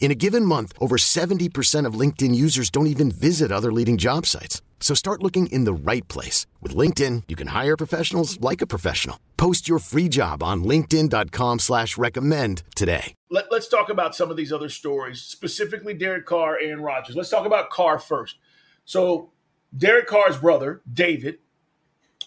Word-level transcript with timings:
In 0.00 0.10
a 0.12 0.14
given 0.14 0.44
month, 0.44 0.72
over 0.80 0.96
70% 0.96 1.84
of 1.84 1.94
LinkedIn 1.94 2.34
users 2.34 2.70
don't 2.70 2.86
even 2.86 3.10
visit 3.10 3.52
other 3.52 3.72
leading 3.72 3.98
job 3.98 4.24
sites. 4.24 4.62
So 4.80 4.94
start 4.94 5.22
looking 5.22 5.48
in 5.48 5.64
the 5.64 5.72
right 5.72 6.06
place. 6.08 6.46
With 6.62 6.74
LinkedIn, 6.74 7.24
you 7.28 7.36
can 7.36 7.48
hire 7.48 7.76
professionals 7.76 8.40
like 8.40 8.62
a 8.62 8.66
professional. 8.66 9.18
Post 9.36 9.68
your 9.68 9.80
free 9.80 10.08
job 10.08 10.42
on 10.42 10.64
linkedin.com 10.64 11.58
slash 11.58 11.98
recommend 11.98 12.62
today. 12.74 13.14
Let, 13.30 13.52
us 13.52 13.68
talk 13.68 13.90
about 13.90 14.14
some 14.14 14.30
of 14.30 14.36
these 14.36 14.52
other 14.52 14.68
stories, 14.68 15.20
specifically 15.20 15.94
Derek 15.94 16.26
Carr 16.26 16.56
and 16.56 16.82
Rodgers. 16.82 17.16
Let's 17.16 17.28
talk 17.28 17.44
about 17.44 17.70
Carr 17.70 17.98
first. 17.98 18.36
So 18.84 19.32
Derek 19.76 20.06
Carr's 20.06 20.38
brother, 20.38 20.80
David, 20.90 21.38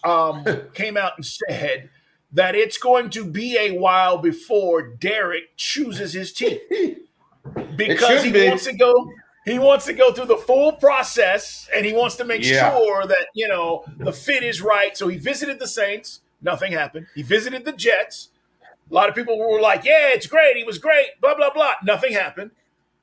um, 0.04 0.44
came 0.74 0.98
out 0.98 1.12
and 1.16 1.24
said 1.24 1.88
that 2.32 2.54
it's 2.54 2.78
going 2.78 3.08
to 3.10 3.24
be 3.24 3.56
a 3.58 3.72
while 3.72 4.18
before 4.18 4.94
Derek 4.94 5.56
chooses 5.56 6.12
his 6.12 6.32
team 6.34 6.58
because 7.76 8.22
he 8.22 8.32
be. 8.32 8.48
wants 8.48 8.64
to 8.64 8.72
go 8.72 9.12
he 9.44 9.58
wants 9.58 9.86
to 9.86 9.92
go 9.92 10.12
through 10.12 10.26
the 10.26 10.36
full 10.36 10.72
process 10.72 11.68
and 11.74 11.84
he 11.84 11.92
wants 11.92 12.16
to 12.16 12.24
make 12.24 12.44
yeah. 12.44 12.70
sure 12.70 13.06
that 13.06 13.26
you 13.34 13.48
know 13.48 13.84
the 13.98 14.12
fit 14.12 14.42
is 14.42 14.62
right. 14.62 14.96
So 14.96 15.08
he 15.08 15.18
visited 15.18 15.58
the 15.58 15.66
saints. 15.66 16.20
Nothing 16.40 16.72
happened. 16.72 17.06
He 17.14 17.22
visited 17.22 17.64
the 17.64 17.72
jets. 17.72 18.28
A 18.62 18.94
lot 18.94 19.08
of 19.08 19.14
people 19.14 19.38
were 19.38 19.60
like 19.60 19.84
yeah 19.84 20.10
it's 20.10 20.26
great. 20.26 20.56
He 20.56 20.64
was 20.64 20.78
great. 20.78 21.20
Blah 21.20 21.34
blah 21.34 21.52
blah. 21.52 21.74
Nothing 21.84 22.12
happened. 22.12 22.52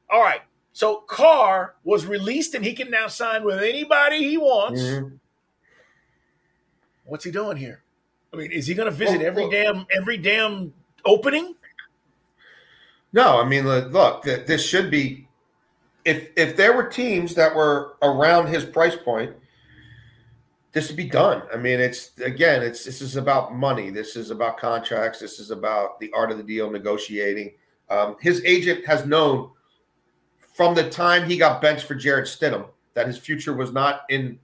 All 0.09 0.21
right. 0.21 0.41
So 0.71 1.03
carr 1.07 1.75
was 1.83 2.05
released 2.05 2.55
and 2.55 2.63
he 2.63 2.73
can 2.73 2.89
now 2.89 3.07
sign 3.07 3.43
with 3.43 3.61
anybody 3.61 4.29
he 4.29 4.37
wants. 4.37 4.81
Mm-hmm. 4.81 5.15
what's 7.05 7.25
he 7.25 7.31
doing 7.31 7.57
here? 7.57 7.83
I 8.33 8.37
mean 8.37 8.51
is 8.51 8.67
he 8.67 8.75
going 8.75 8.89
to 8.89 8.95
visit 8.95 9.17
well, 9.17 9.27
every 9.27 9.43
well, 9.43 9.51
damn 9.51 9.87
every 9.93 10.17
damn 10.17 10.73
opening 11.03 11.55
no, 13.11 13.41
I 13.41 13.47
mean, 13.47 13.65
look, 13.67 14.23
this 14.23 14.63
should 14.63 14.91
be 14.91 15.27
if 16.05 16.29
if 16.35 16.55
there 16.55 16.73
were 16.75 16.87
teams 16.87 17.35
that 17.35 17.55
were 17.55 17.97
around 18.01 18.47
his 18.47 18.65
price 18.65 18.95
point, 18.95 19.35
this 20.71 20.87
would 20.87 20.97
be 20.97 21.09
done. 21.09 21.43
I 21.53 21.57
mean, 21.57 21.79
it's 21.79 22.17
again, 22.19 22.63
it's 22.63 22.85
this 22.85 23.01
is 23.01 23.15
about 23.15 23.55
money. 23.55 23.89
This 23.89 24.15
is 24.15 24.31
about 24.31 24.57
contracts. 24.57 25.19
This 25.19 25.39
is 25.39 25.51
about 25.51 25.99
the 25.99 26.11
art 26.13 26.31
of 26.31 26.37
the 26.37 26.43
deal, 26.43 26.69
negotiating. 26.69 27.53
Um, 27.89 28.15
his 28.21 28.43
agent 28.45 28.85
has 28.85 29.05
known 29.05 29.51
from 30.53 30.75
the 30.75 30.89
time 30.89 31.27
he 31.27 31.37
got 31.37 31.61
benched 31.61 31.85
for 31.85 31.95
Jarrett 31.95 32.27
Stidham 32.27 32.67
that 32.93 33.07
his 33.07 33.17
future 33.17 33.53
was 33.53 33.71
not 33.71 34.01
in 34.09 34.39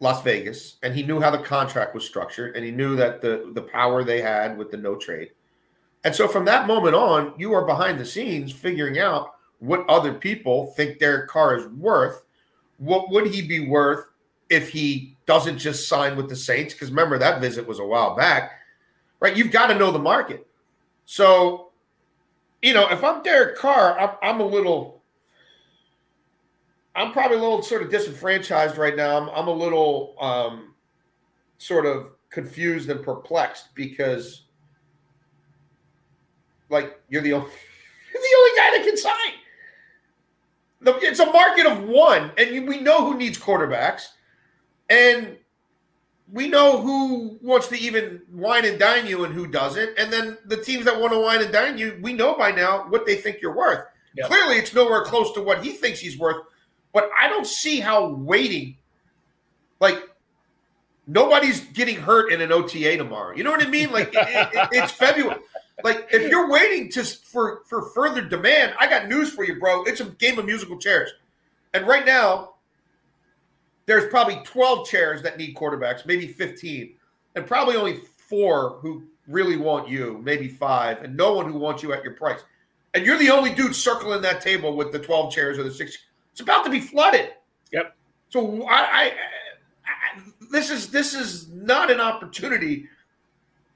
Las 0.00 0.22
Vegas, 0.22 0.76
and 0.82 0.94
he 0.94 1.02
knew 1.02 1.20
how 1.20 1.30
the 1.30 1.38
contract 1.38 1.94
was 1.94 2.04
structured, 2.04 2.56
and 2.56 2.64
he 2.64 2.70
knew 2.70 2.96
that 2.96 3.20
the 3.20 3.50
the 3.54 3.62
power 3.62 4.04
they 4.04 4.20
had 4.20 4.56
with 4.56 4.70
the 4.70 4.76
no 4.76 4.96
trade. 4.96 5.30
And 6.04 6.14
so 6.14 6.28
from 6.28 6.44
that 6.44 6.66
moment 6.66 6.94
on, 6.94 7.32
you 7.38 7.54
are 7.54 7.64
behind 7.64 7.98
the 7.98 8.04
scenes 8.04 8.52
figuring 8.52 8.98
out 8.98 9.34
what 9.58 9.88
other 9.88 10.12
people 10.12 10.72
think 10.76 10.98
Derek 10.98 11.28
Carr 11.28 11.56
is 11.56 11.66
worth. 11.68 12.24
What 12.76 13.10
would 13.10 13.26
he 13.26 13.40
be 13.40 13.66
worth 13.66 14.10
if 14.50 14.68
he 14.68 15.16
doesn't 15.24 15.58
just 15.58 15.88
sign 15.88 16.16
with 16.16 16.28
the 16.28 16.36
Saints? 16.36 16.74
Because 16.74 16.90
remember, 16.90 17.18
that 17.18 17.40
visit 17.40 17.66
was 17.66 17.78
a 17.78 17.84
while 17.84 18.14
back, 18.14 18.52
right? 19.20 19.34
You've 19.34 19.50
got 19.50 19.68
to 19.68 19.74
know 19.74 19.90
the 19.90 19.98
market. 19.98 20.46
So, 21.06 21.70
you 22.60 22.74
know, 22.74 22.88
if 22.90 23.02
I'm 23.02 23.22
Derek 23.22 23.56
Carr, 23.56 23.98
I'm, 23.98 24.10
I'm 24.22 24.40
a 24.40 24.46
little, 24.46 25.02
I'm 26.94 27.12
probably 27.12 27.38
a 27.38 27.40
little 27.40 27.62
sort 27.62 27.82
of 27.82 27.90
disenfranchised 27.90 28.76
right 28.76 28.96
now. 28.96 29.16
I'm, 29.16 29.28
I'm 29.30 29.48
a 29.48 29.52
little 29.52 30.16
um, 30.20 30.74
sort 31.56 31.86
of 31.86 32.12
confused 32.28 32.90
and 32.90 33.02
perplexed 33.02 33.74
because 33.74 34.43
like 36.70 37.00
you're 37.08 37.22
the 37.22 37.32
only 37.32 37.50
you're 38.12 38.22
the 38.22 38.36
only 38.38 38.58
guy 38.58 38.78
that 38.78 38.84
can 38.84 38.96
sign. 38.96 39.32
It's 41.02 41.20
a 41.20 41.26
market 41.26 41.66
of 41.66 41.84
one, 41.84 42.30
and 42.36 42.68
we 42.68 42.80
know 42.80 43.10
who 43.10 43.16
needs 43.16 43.38
quarterbacks, 43.38 44.08
and 44.90 45.38
we 46.30 46.48
know 46.48 46.80
who 46.80 47.38
wants 47.42 47.68
to 47.68 47.78
even 47.78 48.22
wine 48.32 48.64
and 48.64 48.78
dine 48.78 49.06
you 49.06 49.24
and 49.24 49.32
who 49.32 49.46
doesn't. 49.46 49.98
And 49.98 50.12
then 50.12 50.38
the 50.46 50.56
teams 50.56 50.84
that 50.84 50.98
want 51.00 51.12
to 51.12 51.20
wine 51.20 51.42
and 51.42 51.52
dine 51.52 51.78
you, 51.78 51.98
we 52.02 52.12
know 52.12 52.36
by 52.36 52.50
now 52.50 52.86
what 52.88 53.06
they 53.06 53.16
think 53.16 53.40
you're 53.40 53.54
worth. 53.54 53.86
Yep. 54.16 54.26
Clearly, 54.26 54.56
it's 54.56 54.74
nowhere 54.74 55.04
close 55.04 55.32
to 55.32 55.42
what 55.42 55.64
he 55.64 55.72
thinks 55.72 56.00
he's 56.00 56.18
worth. 56.18 56.44
But 56.92 57.10
I 57.18 57.28
don't 57.28 57.46
see 57.46 57.80
how 57.80 58.08
waiting, 58.08 58.76
like 59.80 60.02
nobody's 61.06 61.60
getting 61.60 61.96
hurt 61.96 62.32
in 62.32 62.40
an 62.40 62.52
OTA 62.52 62.96
tomorrow. 62.96 63.34
You 63.34 63.44
know 63.44 63.50
what 63.50 63.66
I 63.66 63.68
mean? 63.68 63.90
Like 63.90 64.14
it, 64.14 64.28
it, 64.54 64.68
it's 64.72 64.92
February. 64.92 65.40
Like 65.82 66.08
if 66.12 66.30
you're 66.30 66.48
waiting 66.48 66.88
to 66.92 67.04
for 67.04 67.62
for 67.66 67.90
further 67.90 68.22
demand, 68.22 68.74
I 68.78 68.86
got 68.88 69.08
news 69.08 69.32
for 69.32 69.44
you, 69.44 69.58
bro. 69.58 69.82
It's 69.84 70.00
a 70.00 70.04
game 70.04 70.38
of 70.38 70.46
musical 70.46 70.78
chairs, 70.78 71.10
and 71.72 71.86
right 71.86 72.06
now 72.06 72.54
there's 73.86 74.08
probably 74.08 74.40
12 74.44 74.88
chairs 74.88 75.22
that 75.22 75.36
need 75.36 75.54
quarterbacks, 75.54 76.06
maybe 76.06 76.26
15, 76.26 76.94
and 77.34 77.46
probably 77.46 77.76
only 77.76 78.00
four 78.16 78.78
who 78.80 79.04
really 79.26 79.56
want 79.56 79.88
you, 79.88 80.20
maybe 80.22 80.48
five, 80.48 81.02
and 81.02 81.16
no 81.16 81.34
one 81.34 81.50
who 81.50 81.58
wants 81.58 81.82
you 81.82 81.92
at 81.92 82.02
your 82.02 82.14
price. 82.14 82.40
And 82.94 83.04
you're 83.04 83.18
the 83.18 83.30
only 83.30 83.52
dude 83.52 83.74
circling 83.74 84.22
that 84.22 84.40
table 84.40 84.76
with 84.76 84.92
the 84.92 84.98
12 84.98 85.32
chairs 85.32 85.58
or 85.58 85.64
the 85.64 85.72
six. 85.72 85.98
It's 86.32 86.40
about 86.40 86.64
to 86.64 86.70
be 86.70 86.80
flooded. 86.80 87.32
Yep. 87.72 87.94
So 88.30 88.64
I, 88.64 88.74
I, 88.74 89.04
I 89.04 90.20
this 90.50 90.70
is 90.70 90.90
this 90.90 91.14
is 91.14 91.48
not 91.48 91.90
an 91.90 92.00
opportunity 92.00 92.88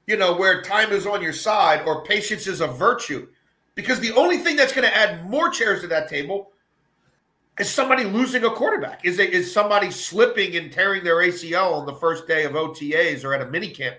you 0.09 0.17
know, 0.17 0.35
where 0.35 0.63
time 0.63 0.91
is 0.91 1.05
on 1.05 1.21
your 1.21 1.31
side 1.31 1.83
or 1.85 2.03
patience 2.03 2.47
is 2.47 2.61
a 2.61 2.67
virtue. 2.67 3.27
Because 3.75 3.99
the 3.99 4.11
only 4.13 4.39
thing 4.39 4.55
that's 4.55 4.73
going 4.73 4.87
to 4.87 4.97
add 4.97 5.29
more 5.29 5.51
chairs 5.51 5.81
to 5.81 5.87
that 5.87 6.09
table 6.09 6.51
is 7.59 7.69
somebody 7.69 8.05
losing 8.05 8.43
a 8.43 8.49
quarterback. 8.49 9.05
Is 9.05 9.19
it 9.19 9.33
is 9.33 9.53
somebody 9.53 9.91
slipping 9.91 10.55
and 10.55 10.73
tearing 10.73 11.03
their 11.03 11.17
ACL 11.17 11.73
on 11.73 11.85
the 11.85 11.93
first 11.93 12.27
day 12.27 12.43
of 12.45 12.53
OTAs 12.53 13.23
or 13.23 13.35
at 13.35 13.41
a 13.41 13.45
minicamp? 13.45 13.97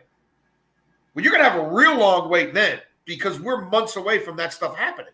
Well, 1.15 1.25
you're 1.25 1.33
going 1.33 1.45
to 1.45 1.49
have 1.49 1.61
a 1.61 1.69
real 1.69 1.97
long 1.97 2.29
wait 2.29 2.55
then 2.55 2.81
because 3.05 3.39
we're 3.39 3.61
months 3.67 3.95
away 3.95 4.19
from 4.19 4.37
that 4.39 4.53
stuff 4.53 4.77
happening. 4.77 5.13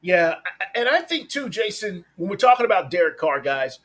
Yeah, 0.00 0.34
and 0.74 0.88
I 0.88 1.02
think 1.02 1.28
too, 1.28 1.48
Jason, 1.48 2.04
when 2.16 2.28
we're 2.28 2.34
talking 2.34 2.66
about 2.66 2.90
Derek 2.90 3.16
Carr, 3.16 3.40
guys, 3.40 3.78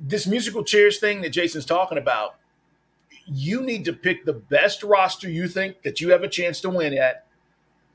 this 0.00 0.26
musical 0.26 0.64
chairs 0.64 0.98
thing 0.98 1.20
that 1.20 1.30
Jason's 1.30 1.64
talking 1.64 1.98
about, 1.98 2.34
you 3.26 3.62
need 3.62 3.84
to 3.84 3.92
pick 3.92 4.24
the 4.24 4.32
best 4.32 4.82
roster 4.82 5.28
you 5.28 5.48
think 5.48 5.82
that 5.82 6.00
you 6.00 6.10
have 6.10 6.22
a 6.22 6.28
chance 6.28 6.60
to 6.60 6.70
win 6.70 6.96
at. 6.96 7.26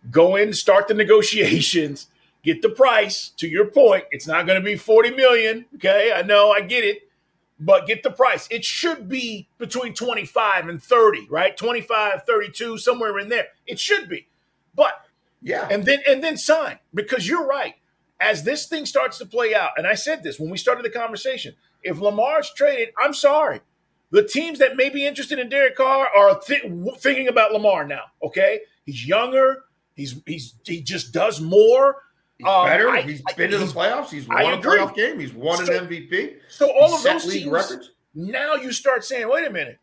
Go 0.09 0.35
in, 0.35 0.53
start 0.53 0.87
the 0.87 0.93
negotiations, 0.93 2.07
get 2.43 2.61
the 2.61 2.69
price. 2.69 3.29
To 3.37 3.47
your 3.47 3.65
point, 3.65 4.05
it's 4.11 4.27
not 4.27 4.45
going 4.45 4.59
to 4.59 4.65
be 4.65 4.75
40 4.75 5.11
million. 5.11 5.65
Okay. 5.75 6.11
I 6.15 6.21
know, 6.21 6.51
I 6.51 6.61
get 6.61 6.83
it, 6.83 7.09
but 7.59 7.87
get 7.87 8.03
the 8.03 8.11
price. 8.11 8.47
It 8.49 8.63
should 8.63 9.09
be 9.09 9.47
between 9.57 9.93
25 9.93 10.67
and 10.67 10.81
30, 10.81 11.27
right? 11.29 11.55
25, 11.55 12.23
32, 12.23 12.77
somewhere 12.77 13.17
in 13.19 13.29
there. 13.29 13.47
It 13.65 13.79
should 13.79 14.07
be. 14.07 14.27
But 14.75 14.93
yeah. 15.41 15.67
And 15.69 15.85
then 15.85 15.99
and 16.07 16.23
then 16.23 16.37
sign 16.37 16.79
because 16.93 17.27
you're 17.27 17.45
right. 17.45 17.75
As 18.19 18.43
this 18.43 18.67
thing 18.67 18.87
starts 18.87 19.19
to 19.19 19.27
play 19.27 19.53
out, 19.53 19.71
and 19.77 19.85
I 19.85 19.93
said 19.93 20.23
this 20.23 20.39
when 20.39 20.49
we 20.49 20.57
started 20.57 20.83
the 20.83 20.89
conversation, 20.89 21.53
if 21.83 21.99
Lamar's 21.99 22.51
traded, 22.51 22.89
I'm 22.97 23.13
sorry 23.13 23.61
the 24.11 24.23
teams 24.23 24.59
that 24.59 24.75
may 24.75 24.89
be 24.89 25.05
interested 25.05 25.39
in 25.39 25.49
Derek 25.49 25.75
Carr 25.75 26.07
are 26.15 26.39
th- 26.39 26.63
thinking 26.99 27.27
about 27.27 27.51
Lamar 27.51 27.85
now. 27.85 28.03
Okay, 28.23 28.61
he's 28.85 29.05
younger. 29.07 29.63
He's 29.95 30.21
he's 30.25 30.53
he 30.65 30.81
just 30.81 31.11
does 31.11 31.41
more. 31.41 32.03
He's 32.37 32.47
um, 32.47 32.65
better. 32.67 32.89
I, 32.89 33.01
he's 33.01 33.21
I, 33.27 33.33
been 33.33 33.51
to 33.51 33.57
the 33.57 33.65
playoffs. 33.65 34.09
He's 34.09 34.27
won 34.27 34.53
a 34.53 34.57
playoff 34.57 34.95
game. 34.95 35.19
He's 35.19 35.33
won 35.33 35.65
so, 35.65 35.75
an 35.75 35.87
MVP. 35.87 36.35
So 36.49 36.69
all 36.71 36.91
he's 36.91 37.05
of 37.05 37.23
those 37.23 37.33
teams. 37.33 37.47
Records. 37.47 37.91
Now 38.13 38.55
you 38.55 38.71
start 38.71 39.03
saying, 39.03 39.27
wait 39.29 39.45
a 39.47 39.49
minute. 39.49 39.79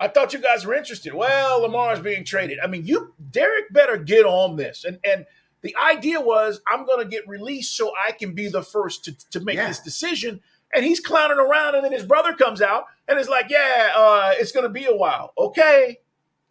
I 0.00 0.08
thought 0.08 0.32
you 0.32 0.38
guys 0.38 0.64
were 0.64 0.74
interested. 0.74 1.12
Well, 1.12 1.62
Lamar's 1.62 2.00
being 2.00 2.24
traded. 2.24 2.58
I 2.62 2.66
mean, 2.66 2.86
you 2.86 3.14
Derek 3.30 3.72
better 3.72 3.96
get 3.96 4.24
on 4.24 4.56
this. 4.56 4.84
And 4.84 4.98
and 5.04 5.26
the 5.62 5.74
idea 5.76 6.20
was 6.20 6.60
I'm 6.66 6.86
going 6.86 7.04
to 7.04 7.10
get 7.10 7.28
released 7.28 7.76
so 7.76 7.92
I 8.06 8.12
can 8.12 8.32
be 8.34 8.48
the 8.48 8.62
first 8.62 9.04
to, 9.06 9.30
to 9.30 9.40
make 9.40 9.56
Yeah. 9.56 9.68
this 9.68 9.80
decision. 9.80 10.40
And 10.74 10.84
he's 10.84 11.00
clowning 11.00 11.38
around, 11.38 11.74
and 11.74 11.84
then 11.84 11.92
his 11.92 12.04
brother 12.04 12.34
comes 12.34 12.60
out 12.60 12.84
and 13.08 13.18
is 13.18 13.28
like, 13.28 13.46
"Yeah, 13.48 13.92
uh, 13.96 14.32
it's 14.34 14.52
to 14.52 14.68
be 14.68 14.84
a 14.84 14.94
while. 14.94 15.32
Okay, 15.38 15.98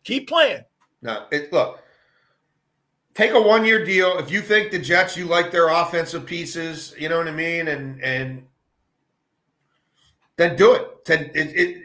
keep 0.04 0.28
playing." 0.28 0.64
No, 1.02 1.26
it, 1.32 1.54
look, 1.54 1.80
take 3.14 3.32
a 3.32 3.42
one 3.42 3.66
year 3.66 3.84
deal. 3.86 4.18
If 4.18 4.32
you 4.32 4.42
think 4.42 4.72
the 4.72 4.80
Jets, 4.80 5.18
you 5.18 5.26
like 5.26 5.52
their 5.52 5.70
offensive 5.70 6.26
pieces, 6.26 6.96
you 6.98 7.10
know 7.10 7.18
what 7.18 7.28
I 7.28 7.32
mean, 7.32 7.68
and 7.68 8.02
and 8.04 8.48
then 10.38 10.56
do 10.56 10.74
it. 10.74 11.06
Then 11.06 11.32
it, 11.36 11.56
it 11.56 11.84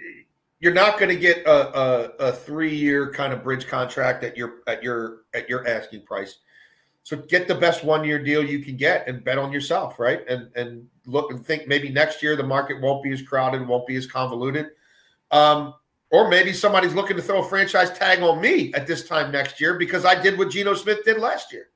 you're 0.61 0.73
not 0.73 0.99
going 0.99 1.08
to 1.08 1.20
get 1.20 1.44
a, 1.44 1.76
a, 1.76 2.02
a 2.28 2.32
three 2.32 2.75
year 2.75 3.11
kind 3.12 3.32
of 3.32 3.43
bridge 3.43 3.67
contract 3.67 4.23
at 4.23 4.37
your 4.37 4.61
at 4.69 4.82
your 4.82 5.23
at 5.35 5.49
your 5.49 5.67
asking 5.67 6.02
price. 6.02 6.38
So 7.04 7.16
get 7.16 7.49
the 7.49 7.54
best 7.54 7.82
one 7.82 8.04
year 8.04 8.22
deal 8.22 8.44
you 8.44 8.60
can 8.60 8.76
get 8.76 9.08
and 9.08 9.25
bet 9.25 9.38
on 9.38 9.52
yourself, 9.52 9.99
right? 9.99 10.26
And 10.28 10.49
and 10.54 10.87
look 11.06 11.31
and 11.31 11.44
think 11.44 11.66
maybe 11.66 11.88
next 11.88 12.22
year 12.22 12.37
the 12.37 12.43
market 12.43 12.81
won't 12.81 13.02
be 13.02 13.12
as 13.12 13.22
crowded, 13.22 13.66
won't 13.66 13.87
be 13.87 13.96
as 13.96 14.06
convoluted. 14.06 14.70
Um, 15.31 15.75
or 16.10 16.28
maybe 16.28 16.52
somebody's 16.52 16.94
looking 16.94 17.16
to 17.16 17.22
throw 17.22 17.43
a 17.43 17.49
franchise 17.49 17.90
tag 17.90 18.22
on 18.22 18.40
me 18.40 18.72
at 18.75 18.87
this 18.87 19.08
time 19.08 19.32
next 19.32 19.60
year 19.60 19.78
because 19.78 20.04
I 20.04 20.20
did 20.20 20.38
what 20.38 20.50
Geno 20.50 20.75
Smith 20.75 21.04
did 21.04 21.19
last 21.19 21.52
year. 21.52 21.70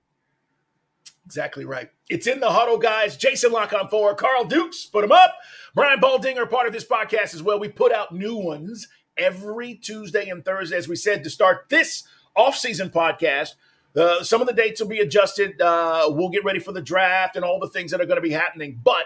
Exactly 1.25 1.65
right. 1.65 1.91
It's 2.09 2.29
in 2.29 2.39
the 2.39 2.51
huddle, 2.51 2.79
guys. 2.79 3.17
Jason 3.17 3.51
La 3.51 3.67
Canfora, 3.67 4.17
Carl 4.17 4.45
Dukes, 4.45 4.85
put 4.87 5.03
him 5.03 5.11
up. 5.11 5.35
Brian 5.75 5.99
Baldinger, 5.99 6.49
part 6.49 6.69
of 6.69 6.73
this 6.73 6.85
podcast 6.85 7.35
as 7.35 7.43
well. 7.43 7.59
We 7.59 7.69
put 7.69 7.93
out 7.93 8.15
new 8.15 8.37
ones 8.37 8.87
every 9.17 9.75
Tuesday 9.75 10.29
and 10.29 10.45
Thursday, 10.45 10.77
as 10.77 10.87
we 10.87 10.97
said, 10.97 11.25
to 11.25 11.31
start 11.31 11.69
this 11.69 12.05
off-season 12.37 12.91
podcast. 12.91 13.55
Uh, 13.97 14.23
some 14.23 14.41
of 14.41 14.47
the 14.47 14.53
dates 14.53 14.81
will 14.81 14.89
be 14.89 14.99
adjusted. 14.99 15.61
Uh, 15.61 16.07
we'll 16.09 16.29
get 16.29 16.45
ready 16.45 16.59
for 16.59 16.73
the 16.73 16.83
draft 16.83 17.37
and 17.37 17.45
all 17.45 17.59
the 17.59 17.69
things 17.69 17.91
that 17.91 18.01
are 18.01 18.07
going 18.07 18.17
to 18.19 18.23
be 18.23 18.31
happening. 18.33 18.79
But 18.83 19.05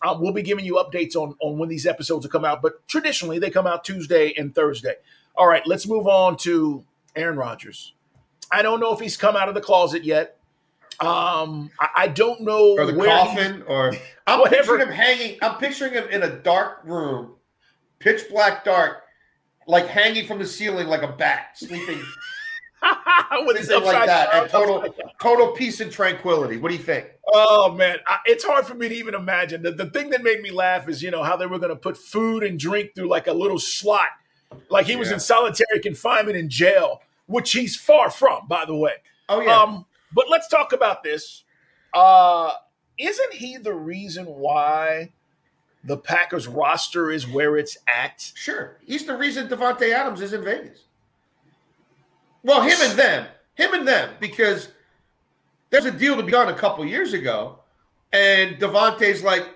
uh, 0.00 0.16
we'll 0.18 0.32
be 0.32 0.42
giving 0.42 0.64
you 0.64 0.74
updates 0.74 1.16
on, 1.16 1.34
on 1.40 1.58
when 1.58 1.68
these 1.68 1.86
episodes 1.86 2.24
will 2.24 2.30
come 2.30 2.44
out. 2.44 2.62
But 2.62 2.86
traditionally, 2.88 3.38
they 3.38 3.50
come 3.50 3.66
out 3.66 3.84
Tuesday 3.84 4.32
and 4.36 4.54
Thursday. 4.54 4.94
All 5.34 5.46
right, 5.48 5.66
let's 5.66 5.86
move 5.88 6.06
on 6.06 6.36
to 6.38 6.84
Aaron 7.16 7.36
Rodgers. 7.36 7.94
I 8.50 8.62
don't 8.62 8.80
know 8.80 8.92
if 8.92 9.00
he's 9.00 9.16
come 9.16 9.34
out 9.34 9.48
of 9.48 9.54
the 9.54 9.60
closet 9.60 10.04
yet. 10.04 10.38
Um, 11.00 11.70
I, 11.80 11.88
I 11.96 12.08
don't 12.08 12.42
know 12.42 12.76
Or 12.78 12.86
the 12.86 12.92
coffin, 13.04 13.62
or 13.66 13.92
I'm 14.26 14.40
Whatever. 14.40 14.76
picturing 14.78 14.80
him 14.88 14.94
hanging. 14.94 15.38
I'm 15.42 15.56
picturing 15.58 15.94
him 15.94 16.04
in 16.10 16.22
a 16.22 16.30
dark 16.30 16.82
room, 16.84 17.32
pitch 17.98 18.28
black 18.30 18.62
dark, 18.64 19.02
like 19.66 19.86
hanging 19.86 20.26
from 20.26 20.38
the 20.38 20.46
ceiling 20.46 20.86
like 20.88 21.02
a 21.02 21.08
bat, 21.10 21.56
sleeping 21.56 22.00
his 23.56 23.68
something 23.68 23.92
like 23.92 24.06
that, 24.06 24.32
at 24.32 24.50
total 24.50 24.94
total 25.20 25.48
peace 25.52 25.80
and 25.80 25.90
tranquility. 25.90 26.56
What 26.56 26.70
do 26.70 26.76
you 26.76 26.82
think? 26.82 27.06
Oh 27.32 27.72
man, 27.72 27.98
I, 28.06 28.18
it's 28.26 28.44
hard 28.44 28.66
for 28.66 28.74
me 28.74 28.88
to 28.88 28.94
even 28.94 29.14
imagine. 29.14 29.62
The, 29.62 29.72
the 29.72 29.86
thing 29.90 30.10
that 30.10 30.22
made 30.22 30.40
me 30.40 30.50
laugh 30.50 30.88
is 30.88 31.02
you 31.02 31.10
know 31.10 31.22
how 31.22 31.36
they 31.36 31.46
were 31.46 31.58
going 31.58 31.70
to 31.70 31.76
put 31.76 31.96
food 31.96 32.42
and 32.42 32.58
drink 32.58 32.94
through 32.94 33.08
like 33.08 33.26
a 33.26 33.32
little 33.32 33.58
slot, 33.58 34.08
like 34.68 34.86
he 34.86 34.96
was 34.96 35.10
in 35.10 35.20
solitary 35.20 35.80
confinement 35.80 36.36
in 36.36 36.48
jail, 36.48 37.02
which 37.26 37.52
he's 37.52 37.76
far 37.76 38.10
from, 38.10 38.46
by 38.48 38.64
the 38.64 38.74
way. 38.76 38.94
Oh 39.28 39.40
yeah, 39.40 39.60
Um, 39.60 39.86
but 40.12 40.28
let's 40.28 40.48
talk 40.48 40.72
about 40.72 41.02
this. 41.02 41.44
Uh, 41.94 42.52
isn't 42.98 43.34
he 43.34 43.56
the 43.56 43.74
reason 43.74 44.26
why 44.26 45.12
the 45.84 45.96
Packers 45.96 46.46
roster 46.46 47.10
is 47.10 47.26
where 47.26 47.56
it's 47.56 47.76
at? 47.92 48.32
sure. 48.34 48.78
He's 48.84 49.06
the 49.06 49.16
reason 49.16 49.48
Davante 49.48 49.92
Adams 49.92 50.20
is 50.20 50.32
in 50.32 50.44
Vegas. 50.44 50.80
Well, 52.44 52.62
him 52.62 52.76
and 52.80 52.98
them, 52.98 53.26
him 53.54 53.74
and 53.74 53.86
them, 53.86 54.14
because 54.20 54.68
there's 55.70 55.84
a 55.84 55.90
deal 55.90 56.16
to 56.16 56.22
be 56.22 56.32
done 56.32 56.48
a 56.48 56.54
couple 56.54 56.84
years 56.84 57.12
ago, 57.12 57.60
and 58.12 58.56
Davante's 58.56 59.22
like, 59.22 59.46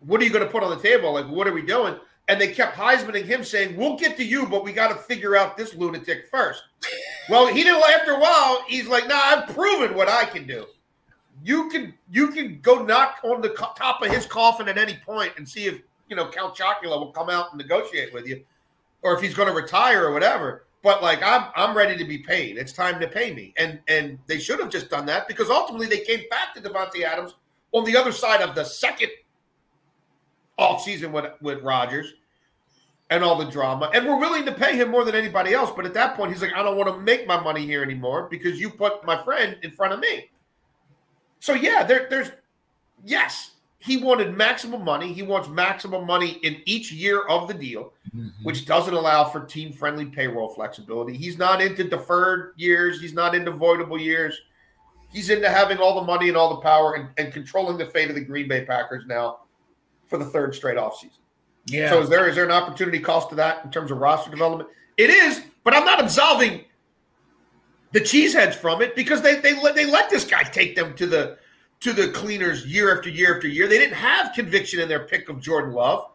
"What 0.00 0.20
are 0.20 0.24
you 0.24 0.30
going 0.30 0.44
to 0.44 0.50
put 0.50 0.62
on 0.62 0.70
the 0.70 0.82
table? 0.82 1.12
Like, 1.12 1.28
what 1.28 1.48
are 1.48 1.52
we 1.52 1.62
doing?" 1.62 1.96
And 2.28 2.40
they 2.40 2.52
kept 2.52 2.76
Heismaning 2.76 3.24
him, 3.24 3.42
saying, 3.42 3.76
"We'll 3.76 3.96
get 3.96 4.16
to 4.18 4.24
you, 4.24 4.46
but 4.46 4.62
we 4.62 4.72
got 4.72 4.88
to 4.88 4.94
figure 4.94 5.36
out 5.36 5.56
this 5.56 5.74
lunatic 5.74 6.28
first. 6.30 6.62
well, 7.28 7.48
he 7.48 7.64
didn't. 7.64 7.82
After 7.82 8.12
a 8.12 8.20
while, 8.20 8.64
he's 8.68 8.86
like, 8.86 9.08
"Nah, 9.08 9.20
I've 9.20 9.48
proven 9.48 9.94
what 9.94 10.08
I 10.08 10.24
can 10.24 10.46
do. 10.46 10.66
You 11.42 11.68
can, 11.70 11.94
you 12.10 12.28
can 12.28 12.60
go 12.60 12.82
knock 12.84 13.18
on 13.24 13.40
the 13.40 13.48
co- 13.50 13.72
top 13.74 14.02
of 14.02 14.10
his 14.10 14.26
coffin 14.26 14.68
at 14.68 14.76
any 14.78 14.98
point 15.04 15.32
and 15.38 15.48
see 15.48 15.66
if 15.66 15.80
you 16.08 16.14
know 16.14 16.30
Count 16.30 16.54
Chocula 16.54 16.98
will 16.98 17.12
come 17.12 17.30
out 17.30 17.52
and 17.52 17.58
negotiate 17.58 18.14
with 18.14 18.26
you, 18.26 18.44
or 19.02 19.14
if 19.14 19.20
he's 19.20 19.34
going 19.34 19.48
to 19.48 19.54
retire 19.54 20.06
or 20.06 20.12
whatever." 20.12 20.64
But 20.82 21.02
like 21.02 21.22
I'm, 21.22 21.48
I'm 21.54 21.76
ready 21.76 21.96
to 21.96 22.04
be 22.04 22.18
paid. 22.18 22.56
It's 22.56 22.72
time 22.72 23.00
to 23.00 23.08
pay 23.08 23.34
me, 23.34 23.52
and 23.58 23.80
and 23.88 24.18
they 24.26 24.38
should 24.38 24.60
have 24.60 24.70
just 24.70 24.88
done 24.88 25.06
that 25.06 25.28
because 25.28 25.50
ultimately 25.50 25.86
they 25.86 26.00
came 26.00 26.24
back 26.30 26.54
to 26.54 26.60
Davante 26.60 27.02
Adams 27.02 27.34
on 27.72 27.84
the 27.84 27.96
other 27.96 28.12
side 28.12 28.40
of 28.40 28.54
the 28.54 28.64
second 28.64 29.10
off 30.56 30.82
season 30.82 31.12
with 31.12 31.26
with 31.42 31.62
Rodgers 31.62 32.14
and 33.10 33.24
all 33.24 33.36
the 33.36 33.50
drama, 33.50 33.90
and 33.92 34.06
we're 34.06 34.18
willing 34.18 34.46
to 34.46 34.52
pay 34.52 34.76
him 34.76 34.90
more 34.90 35.04
than 35.04 35.14
anybody 35.14 35.52
else. 35.52 35.70
But 35.74 35.84
at 35.84 35.94
that 35.94 36.16
point, 36.16 36.32
he's 36.32 36.40
like, 36.40 36.54
I 36.54 36.62
don't 36.62 36.76
want 36.76 36.88
to 36.94 37.00
make 37.00 37.26
my 37.26 37.40
money 37.40 37.66
here 37.66 37.82
anymore 37.82 38.28
because 38.30 38.58
you 38.58 38.70
put 38.70 39.04
my 39.04 39.22
friend 39.22 39.58
in 39.62 39.72
front 39.72 39.92
of 39.92 40.00
me. 40.00 40.30
So 41.40 41.54
yeah, 41.54 41.82
there, 41.82 42.06
there's 42.08 42.30
yes, 43.04 43.52
he 43.78 43.96
wanted 43.96 44.36
maximum 44.36 44.84
money. 44.84 45.12
He 45.12 45.22
wants 45.22 45.48
maximum 45.48 46.06
money 46.06 46.38
in 46.42 46.62
each 46.66 46.92
year 46.92 47.22
of 47.22 47.48
the 47.48 47.54
deal 47.54 47.92
Mm-hmm. 48.14 48.42
which 48.42 48.66
doesn't 48.66 48.92
allow 48.92 49.22
for 49.22 49.44
team 49.44 49.72
friendly 49.72 50.04
payroll 50.04 50.48
flexibility. 50.48 51.16
He's 51.16 51.38
not 51.38 51.62
into 51.62 51.84
deferred 51.84 52.54
years, 52.56 53.00
he's 53.00 53.12
not 53.12 53.36
into 53.36 53.52
voidable 53.52 54.00
years. 54.00 54.36
He's 55.12 55.30
into 55.30 55.48
having 55.48 55.78
all 55.78 55.94
the 55.94 56.04
money 56.04 56.28
and 56.28 56.36
all 56.36 56.56
the 56.56 56.60
power 56.60 56.94
and, 56.94 57.08
and 57.18 57.32
controlling 57.32 57.78
the 57.78 57.86
fate 57.86 58.08
of 58.08 58.16
the 58.16 58.20
Green 58.20 58.48
Bay 58.48 58.64
Packers 58.64 59.04
now 59.06 59.40
for 60.06 60.18
the 60.18 60.24
third 60.24 60.56
straight 60.56 60.76
offseason. 60.76 61.18
Yeah. 61.66 61.90
So 61.90 62.00
is 62.00 62.08
there 62.08 62.28
is 62.28 62.34
there 62.34 62.44
an 62.44 62.50
opportunity 62.50 62.98
cost 62.98 63.28
to 63.30 63.36
that 63.36 63.64
in 63.64 63.70
terms 63.70 63.92
of 63.92 63.98
roster 63.98 64.30
development? 64.30 64.70
It 64.96 65.10
is, 65.10 65.42
but 65.62 65.74
I'm 65.74 65.84
not 65.84 66.00
absolving 66.00 66.64
the 67.92 68.00
cheeseheads 68.00 68.54
from 68.54 68.82
it 68.82 68.96
because 68.96 69.22
they 69.22 69.36
they 69.36 69.60
let 69.60 69.74
they 69.74 69.86
let 69.86 70.10
this 70.10 70.24
guy 70.24 70.42
take 70.42 70.74
them 70.74 70.94
to 70.96 71.06
the 71.06 71.38
to 71.80 71.92
the 71.92 72.08
cleaners 72.08 72.66
year 72.66 72.96
after 72.96 73.08
year 73.08 73.36
after 73.36 73.48
year. 73.48 73.68
They 73.68 73.78
didn't 73.78 73.94
have 73.94 74.34
conviction 74.34 74.80
in 74.80 74.88
their 74.88 75.06
pick 75.06 75.28
of 75.28 75.40
Jordan 75.40 75.72
Love. 75.72 76.09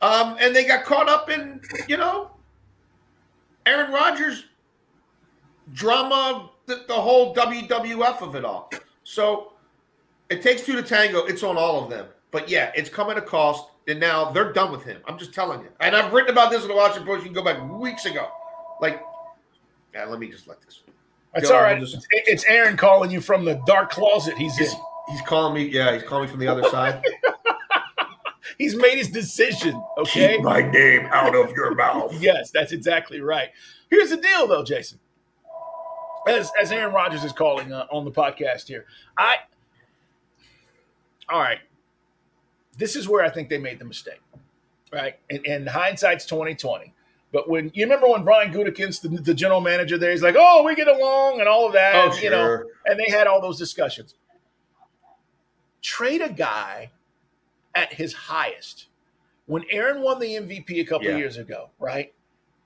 Um, 0.00 0.36
and 0.40 0.54
they 0.54 0.64
got 0.64 0.84
caught 0.84 1.08
up 1.08 1.30
in, 1.30 1.60
you 1.88 1.96
know, 1.96 2.30
Aaron 3.66 3.90
Rodgers 3.92 4.44
drama, 5.72 6.50
the, 6.66 6.84
the 6.88 6.94
whole 6.94 7.34
WWF 7.34 8.20
of 8.22 8.34
it 8.34 8.44
all. 8.44 8.70
So 9.04 9.52
it 10.30 10.42
takes 10.42 10.62
two 10.66 10.74
to 10.76 10.82
tango. 10.82 11.24
It's 11.24 11.42
on 11.42 11.56
all 11.56 11.82
of 11.82 11.90
them. 11.90 12.06
But 12.30 12.48
yeah, 12.48 12.72
it's 12.74 12.90
come 12.90 13.10
at 13.10 13.16
a 13.16 13.22
cost, 13.22 13.68
and 13.86 14.00
now 14.00 14.30
they're 14.30 14.52
done 14.52 14.72
with 14.72 14.82
him. 14.82 15.00
I'm 15.06 15.16
just 15.18 15.32
telling 15.32 15.60
you. 15.60 15.68
And 15.80 15.94
I've 15.94 16.12
written 16.12 16.32
about 16.32 16.50
this 16.50 16.62
in 16.62 16.68
the 16.68 16.74
Washington 16.74 17.06
Post. 17.06 17.20
You 17.24 17.32
can 17.32 17.34
go 17.34 17.44
back 17.44 17.62
weeks 17.78 18.06
ago. 18.06 18.28
Like, 18.80 19.00
yeah, 19.94 20.04
let 20.06 20.18
me 20.18 20.28
just 20.28 20.48
let 20.48 20.60
this. 20.62 20.80
That's 21.32 21.50
all 21.50 21.62
right. 21.62 21.78
just- 21.78 22.06
It's 22.10 22.44
Aaron 22.48 22.76
calling 22.76 23.10
you 23.10 23.20
from 23.20 23.44
the 23.44 23.60
dark 23.66 23.90
closet 23.90 24.36
he's 24.36 24.58
in. 24.58 24.64
He's, 24.66 24.74
he's 25.10 25.20
calling 25.22 25.54
me. 25.54 25.68
Yeah, 25.68 25.92
he's 25.94 26.02
calling 26.02 26.24
me 26.26 26.30
from 26.30 26.40
the 26.40 26.48
other 26.48 26.64
side. 26.70 27.02
He's 28.58 28.76
made 28.76 28.98
his 28.98 29.08
decision. 29.08 29.82
Okay. 29.98 30.36
Keep 30.36 30.44
my 30.44 30.60
name 30.60 31.06
out 31.12 31.34
of 31.34 31.52
your 31.52 31.74
mouth. 31.74 32.12
Yes, 32.20 32.50
that's 32.50 32.72
exactly 32.72 33.20
right. 33.20 33.48
Here's 33.90 34.10
the 34.10 34.16
deal, 34.16 34.46
though, 34.46 34.62
Jason. 34.62 34.98
As 36.26 36.50
as 36.60 36.72
Aaron 36.72 36.94
Rodgers 36.94 37.22
is 37.22 37.32
calling 37.32 37.72
uh, 37.72 37.86
on 37.90 38.04
the 38.04 38.10
podcast 38.10 38.68
here, 38.68 38.86
I. 39.18 39.36
All 41.28 41.40
right, 41.40 41.58
this 42.78 42.96
is 42.96 43.08
where 43.08 43.22
I 43.24 43.30
think 43.30 43.48
they 43.50 43.58
made 43.58 43.78
the 43.78 43.84
mistake, 43.84 44.20
right? 44.92 45.18
And, 45.28 45.46
and 45.46 45.68
hindsight's 45.68 46.24
twenty 46.26 46.54
twenty. 46.54 46.94
But 47.32 47.48
when 47.50 47.70
you 47.74 47.84
remember 47.84 48.08
when 48.08 48.24
Brian 48.24 48.52
Gutekunst, 48.54 49.02
the, 49.02 49.08
the 49.08 49.34
general 49.34 49.60
manager 49.60 49.98
there, 49.98 50.12
he's 50.12 50.22
like, 50.22 50.36
"Oh, 50.38 50.62
we 50.62 50.74
get 50.74 50.88
along," 50.88 51.40
and 51.40 51.48
all 51.48 51.66
of 51.66 51.72
that, 51.74 51.94
Oh, 52.12 52.16
you 52.16 52.30
know, 52.30 52.62
and 52.86 52.98
they 52.98 53.10
had 53.10 53.26
all 53.26 53.42
those 53.42 53.58
discussions. 53.58 54.14
Trade 55.82 56.22
a 56.22 56.30
guy 56.32 56.90
at 57.74 57.92
his 57.92 58.12
highest. 58.12 58.86
When 59.46 59.64
Aaron 59.70 60.00
won 60.02 60.20
the 60.20 60.36
MVP 60.36 60.80
a 60.80 60.84
couple 60.84 61.06
Yeah. 61.08 61.16
years 61.16 61.36
ago, 61.36 61.70
right? 61.78 62.12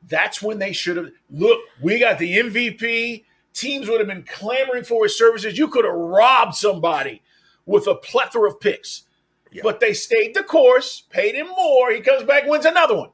That's 0.07 0.41
when 0.41 0.59
they 0.59 0.73
should 0.73 0.97
have 0.97 1.11
look, 1.31 1.61
we 1.83 1.99
got 1.99 2.19
the 2.19 2.38
MVP. 2.38 3.25
Teams 3.53 3.88
would 3.88 3.99
have 3.99 4.07
been 4.09 4.23
clamoring 4.23 4.85
for 4.85 5.05
his 5.05 5.19
services. 5.19 5.59
You 5.59 5.67
could 5.69 5.85
have 5.85 5.95
robbed 5.95 6.55
somebody 6.55 7.23
with 7.67 7.87
a 7.88 7.97
plethora 7.97 8.49
of 8.49 8.61
picks. 8.61 9.03
Yeah. 9.50 9.62
But 9.65 9.81
they 9.81 9.95
stayed 9.95 10.35
the 10.35 10.45
course, 10.45 11.03
paid 11.11 11.35
him 11.35 11.49
more. 11.49 11.91
He 11.91 12.00
comes 12.00 12.23
back, 12.23 12.47
wins 12.47 12.67
another 12.67 12.95
one. 12.95 13.11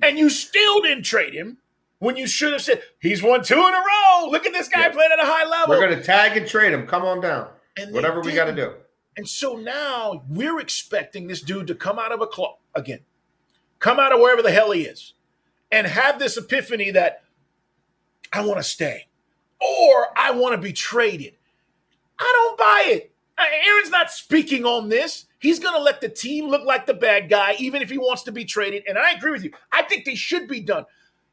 And 0.00 0.18
you 0.18 0.30
still 0.30 0.80
didn't 0.80 1.02
trade 1.04 1.34
him 1.34 1.58
when 1.98 2.16
you 2.16 2.26
should 2.26 2.52
have 2.52 2.62
said, 2.62 2.82
he's 3.00 3.22
won 3.22 3.42
two 3.42 3.54
in 3.54 3.60
a 3.60 3.76
row. 3.76 4.28
Look 4.30 4.46
at 4.46 4.52
this 4.52 4.68
guy 4.68 4.82
Yeah. 4.82 4.90
playing 4.90 5.12
at 5.12 5.18
a 5.18 5.26
high 5.26 5.44
level. 5.44 5.74
We're 5.74 5.80
going 5.86 5.98
to 5.98 6.04
tag 6.04 6.36
and 6.36 6.46
trade 6.46 6.72
him. 6.72 6.86
Come 6.86 7.02
on 7.04 7.20
down. 7.20 7.50
And 7.76 7.92
Whatever 7.92 8.20
we 8.20 8.32
got 8.32 8.46
to 8.46 8.52
do. 8.52 8.74
And 9.16 9.28
so 9.28 9.56
now 9.56 10.24
we're 10.28 10.60
expecting 10.60 11.26
this 11.26 11.40
dude 11.40 11.66
to 11.68 11.74
come 11.74 11.98
out 11.98 12.12
of 12.12 12.20
a 12.20 12.26
club 12.26 12.56
again, 12.74 13.00
come 13.78 13.98
out 13.98 14.12
of 14.12 14.20
wherever 14.20 14.42
the 14.42 14.52
hell 14.52 14.72
he 14.72 14.82
is, 14.82 15.14
and 15.72 15.86
have 15.86 16.18
this 16.18 16.36
epiphany 16.36 16.90
that 16.90 17.22
I 18.32 18.44
want 18.44 18.58
to 18.58 18.62
stay 18.62 19.06
or 19.60 20.08
I 20.16 20.32
want 20.32 20.54
to 20.54 20.60
be 20.60 20.72
traded. 20.72 21.34
I 22.18 22.32
don't 22.34 22.58
buy 22.58 22.84
it. 22.86 23.12
Aaron's 23.38 23.90
not 23.90 24.10
speaking 24.10 24.64
on 24.64 24.88
this. 24.88 25.26
He's 25.38 25.58
going 25.58 25.74
to 25.74 25.82
let 25.82 26.00
the 26.00 26.08
team 26.08 26.48
look 26.48 26.64
like 26.64 26.86
the 26.86 26.94
bad 26.94 27.28
guy, 27.28 27.54
even 27.58 27.82
if 27.82 27.90
he 27.90 27.98
wants 27.98 28.22
to 28.24 28.32
be 28.32 28.44
traded. 28.44 28.84
And 28.88 28.98
I 28.98 29.12
agree 29.12 29.32
with 29.32 29.44
you. 29.44 29.52
I 29.70 29.82
think 29.82 30.04
they 30.04 30.14
should 30.14 30.48
be 30.48 30.60
done. 30.60 30.86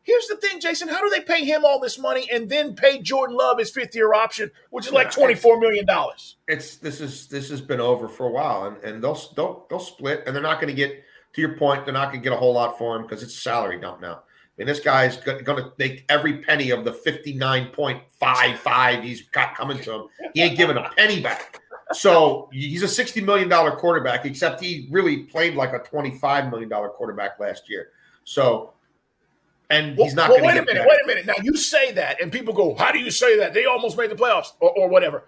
Here's 0.04 0.28
the 0.28 0.36
thing, 0.36 0.60
Jason. 0.60 0.90
How 0.90 1.02
do 1.02 1.10
they 1.10 1.22
pay 1.22 1.46
him 1.46 1.64
all 1.64 1.80
this 1.80 1.98
money 1.98 2.30
and 2.30 2.50
then 2.50 2.76
pay 2.76 3.02
Jordan 3.02 3.38
Love 3.38 3.58
his 3.58 3.72
fifth 3.72 3.96
year 3.96 4.14
option, 4.14 4.52
which 4.70 4.86
is 4.86 4.92
like 4.92 5.12
twenty 5.12 5.34
four 5.34 5.60
million 5.60 5.86
dollars? 5.86 6.36
It's 6.48 6.76
this 6.76 7.00
is 7.00 7.28
this 7.28 7.50
has 7.50 7.62
been 7.62 7.80
over 7.80 8.10
for 8.10 8.28
a 8.28 8.32
while, 8.32 8.66
and, 8.66 8.84
and 8.84 9.04
they'll 9.04 9.20
they'll 9.36 9.66
they'll 9.70 9.80
split, 9.80 10.24
and 10.26 10.36
they're 10.36 10.44
not 10.44 10.60
going 10.60 10.68
to 10.68 10.76
get 10.76 11.04
to 11.34 11.42
your 11.42 11.58
point. 11.58 11.86
They're 11.86 11.94
not 11.94 12.12
going 12.12 12.22
to 12.22 12.24
get 12.24 12.34
a 12.34 12.38
whole 12.38 12.54
lot 12.54 12.78
for 12.78 12.98
him 12.98 13.04
because 13.04 13.24
it's 13.24 13.34
salary 13.34 13.80
dump 13.80 14.02
now. 14.02 14.16
I 14.16 14.22
mean, 14.58 14.68
this 14.68 14.82
guy's 14.82 15.18
going 15.18 15.44
to 15.46 15.72
make 15.80 16.06
every 16.10 16.40
penny 16.40 16.70
of 16.72 16.84
the 16.84 16.94
fifty 16.94 17.34
nine 17.34 17.70
point 17.70 18.04
five 18.20 18.60
five 18.60 19.04
he's 19.04 19.22
got 19.30 19.56
coming 19.56 19.80
to 19.80 19.94
him. 19.94 20.04
He 20.34 20.42
ain't 20.42 20.58
giving 20.58 20.78
a 20.78 20.90
penny 20.98 21.22
back. 21.22 21.62
So 21.94 22.50
he's 22.52 22.84
a 22.84 22.88
sixty 22.88 23.22
million 23.22 23.48
dollar 23.48 23.72
quarterback, 23.72 24.26
except 24.26 24.62
he 24.62 24.88
really 24.92 25.24
played 25.24 25.56
like 25.56 25.74
a 25.74 25.80
twenty 25.80 26.12
five 26.12 26.50
million 26.50 26.68
dollar 26.68 26.90
quarterback 26.90 27.40
last 27.40 27.70
year. 27.70 27.90
So 28.26 28.74
and 29.74 29.98
he's 29.98 30.14
not 30.14 30.30
well, 30.30 30.40
going 30.40 30.56
to. 30.56 30.62
Wait 30.62 30.70
a 30.70 30.74
minute. 30.74 30.88
Wait 30.88 31.00
a 31.04 31.08
minute. 31.08 31.26
Now 31.26 31.34
you 31.42 31.56
say 31.58 31.92
that, 31.94 32.22
and 32.22 32.32
people 32.32 32.54
go, 32.54 32.76
"How 32.76 32.92
do 32.92 33.00
you 33.00 33.12
say 33.12 33.38
that? 33.40 33.54
They 33.54 33.66
almost 33.66 33.98
made 33.98 34.10
the 34.10 34.16
playoffs, 34.16 34.54
or, 34.60 34.72
or 34.72 34.88
whatever." 34.88 35.26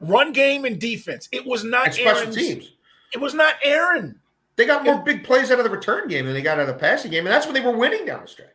Run 0.00 0.32
game 0.32 0.64
and 0.64 0.80
defense. 0.80 1.28
It 1.32 1.46
was 1.46 1.64
not 1.64 1.86
and 1.86 1.94
special 1.94 2.32
teams. 2.32 2.72
It 3.12 3.20
was 3.20 3.34
not 3.34 3.54
Aaron. 3.62 4.18
They 4.56 4.66
got 4.66 4.84
more 4.84 4.96
it, 4.96 5.04
big 5.04 5.24
plays 5.24 5.50
out 5.50 5.58
of 5.58 5.64
the 5.64 5.70
return 5.70 6.08
game 6.08 6.26
than 6.26 6.34
they 6.34 6.42
got 6.42 6.58
out 6.58 6.68
of 6.68 6.74
the 6.74 6.80
passing 6.80 7.10
game, 7.10 7.26
and 7.26 7.32
that's 7.32 7.46
when 7.46 7.54
they 7.54 7.60
were 7.60 7.76
winning 7.76 8.04
down 8.04 8.22
the 8.22 8.28
stretch. 8.28 8.48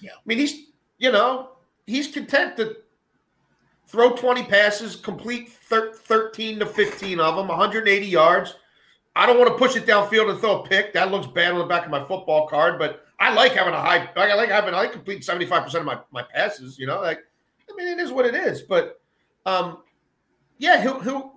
Yeah. 0.00 0.10
I 0.12 0.20
mean, 0.26 0.38
he's 0.38 0.66
you 0.98 1.12
know 1.12 1.50
he's 1.86 2.08
content 2.08 2.56
to 2.56 2.76
throw 3.86 4.10
20 4.10 4.44
passes, 4.44 4.96
complete 4.96 5.50
thir- 5.50 5.92
13 5.92 6.58
to 6.58 6.66
15 6.66 7.20
of 7.20 7.36
them, 7.36 7.48
180 7.48 8.06
yards. 8.06 8.56
I 9.16 9.26
don't 9.26 9.38
want 9.38 9.50
to 9.50 9.56
push 9.56 9.76
it 9.76 9.86
downfield 9.86 10.30
and 10.30 10.40
throw 10.40 10.62
a 10.62 10.66
pick. 10.66 10.92
That 10.92 11.12
looks 11.12 11.28
bad 11.28 11.52
on 11.52 11.58
the 11.58 11.66
back 11.66 11.84
of 11.84 11.90
my 11.90 12.00
football 12.00 12.48
card, 12.48 12.78
but 12.78 13.06
I 13.24 13.32
like 13.32 13.52
having 13.52 13.72
a 13.72 13.80
high. 13.80 14.10
Like 14.14 14.30
I 14.30 14.34
like 14.34 14.50
having. 14.50 14.74
I 14.74 14.78
like 14.78 14.92
complete 14.92 15.24
seventy 15.24 15.46
five 15.46 15.64
percent 15.64 15.80
of 15.80 15.86
my 15.86 15.98
my 16.10 16.22
passes. 16.22 16.78
You 16.78 16.86
know, 16.86 17.00
like 17.00 17.20
I 17.70 17.74
mean, 17.74 17.88
it 17.88 17.98
is 17.98 18.12
what 18.12 18.26
it 18.26 18.34
is. 18.34 18.60
But 18.60 19.00
um, 19.46 19.78
yeah, 20.58 20.82
he'll 20.82 21.00
he'll 21.00 21.32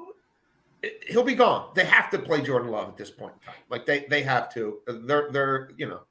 he'll 1.07 1.23
be 1.23 1.33
gone. 1.33 1.71
They 1.75 1.85
have 1.85 2.09
to 2.09 2.19
play 2.19 2.41
Jordan 2.41 2.71
Love 2.71 2.89
at 2.89 2.97
this 2.97 3.09
point 3.09 3.35
in 3.35 3.39
time. 3.39 3.61
Like 3.69 3.85
they 3.85 4.05
they 4.09 4.21
have 4.23 4.53
to. 4.55 4.79
They're 4.85 5.31
they're 5.31 5.69
you 5.77 5.87
know 5.87 6.01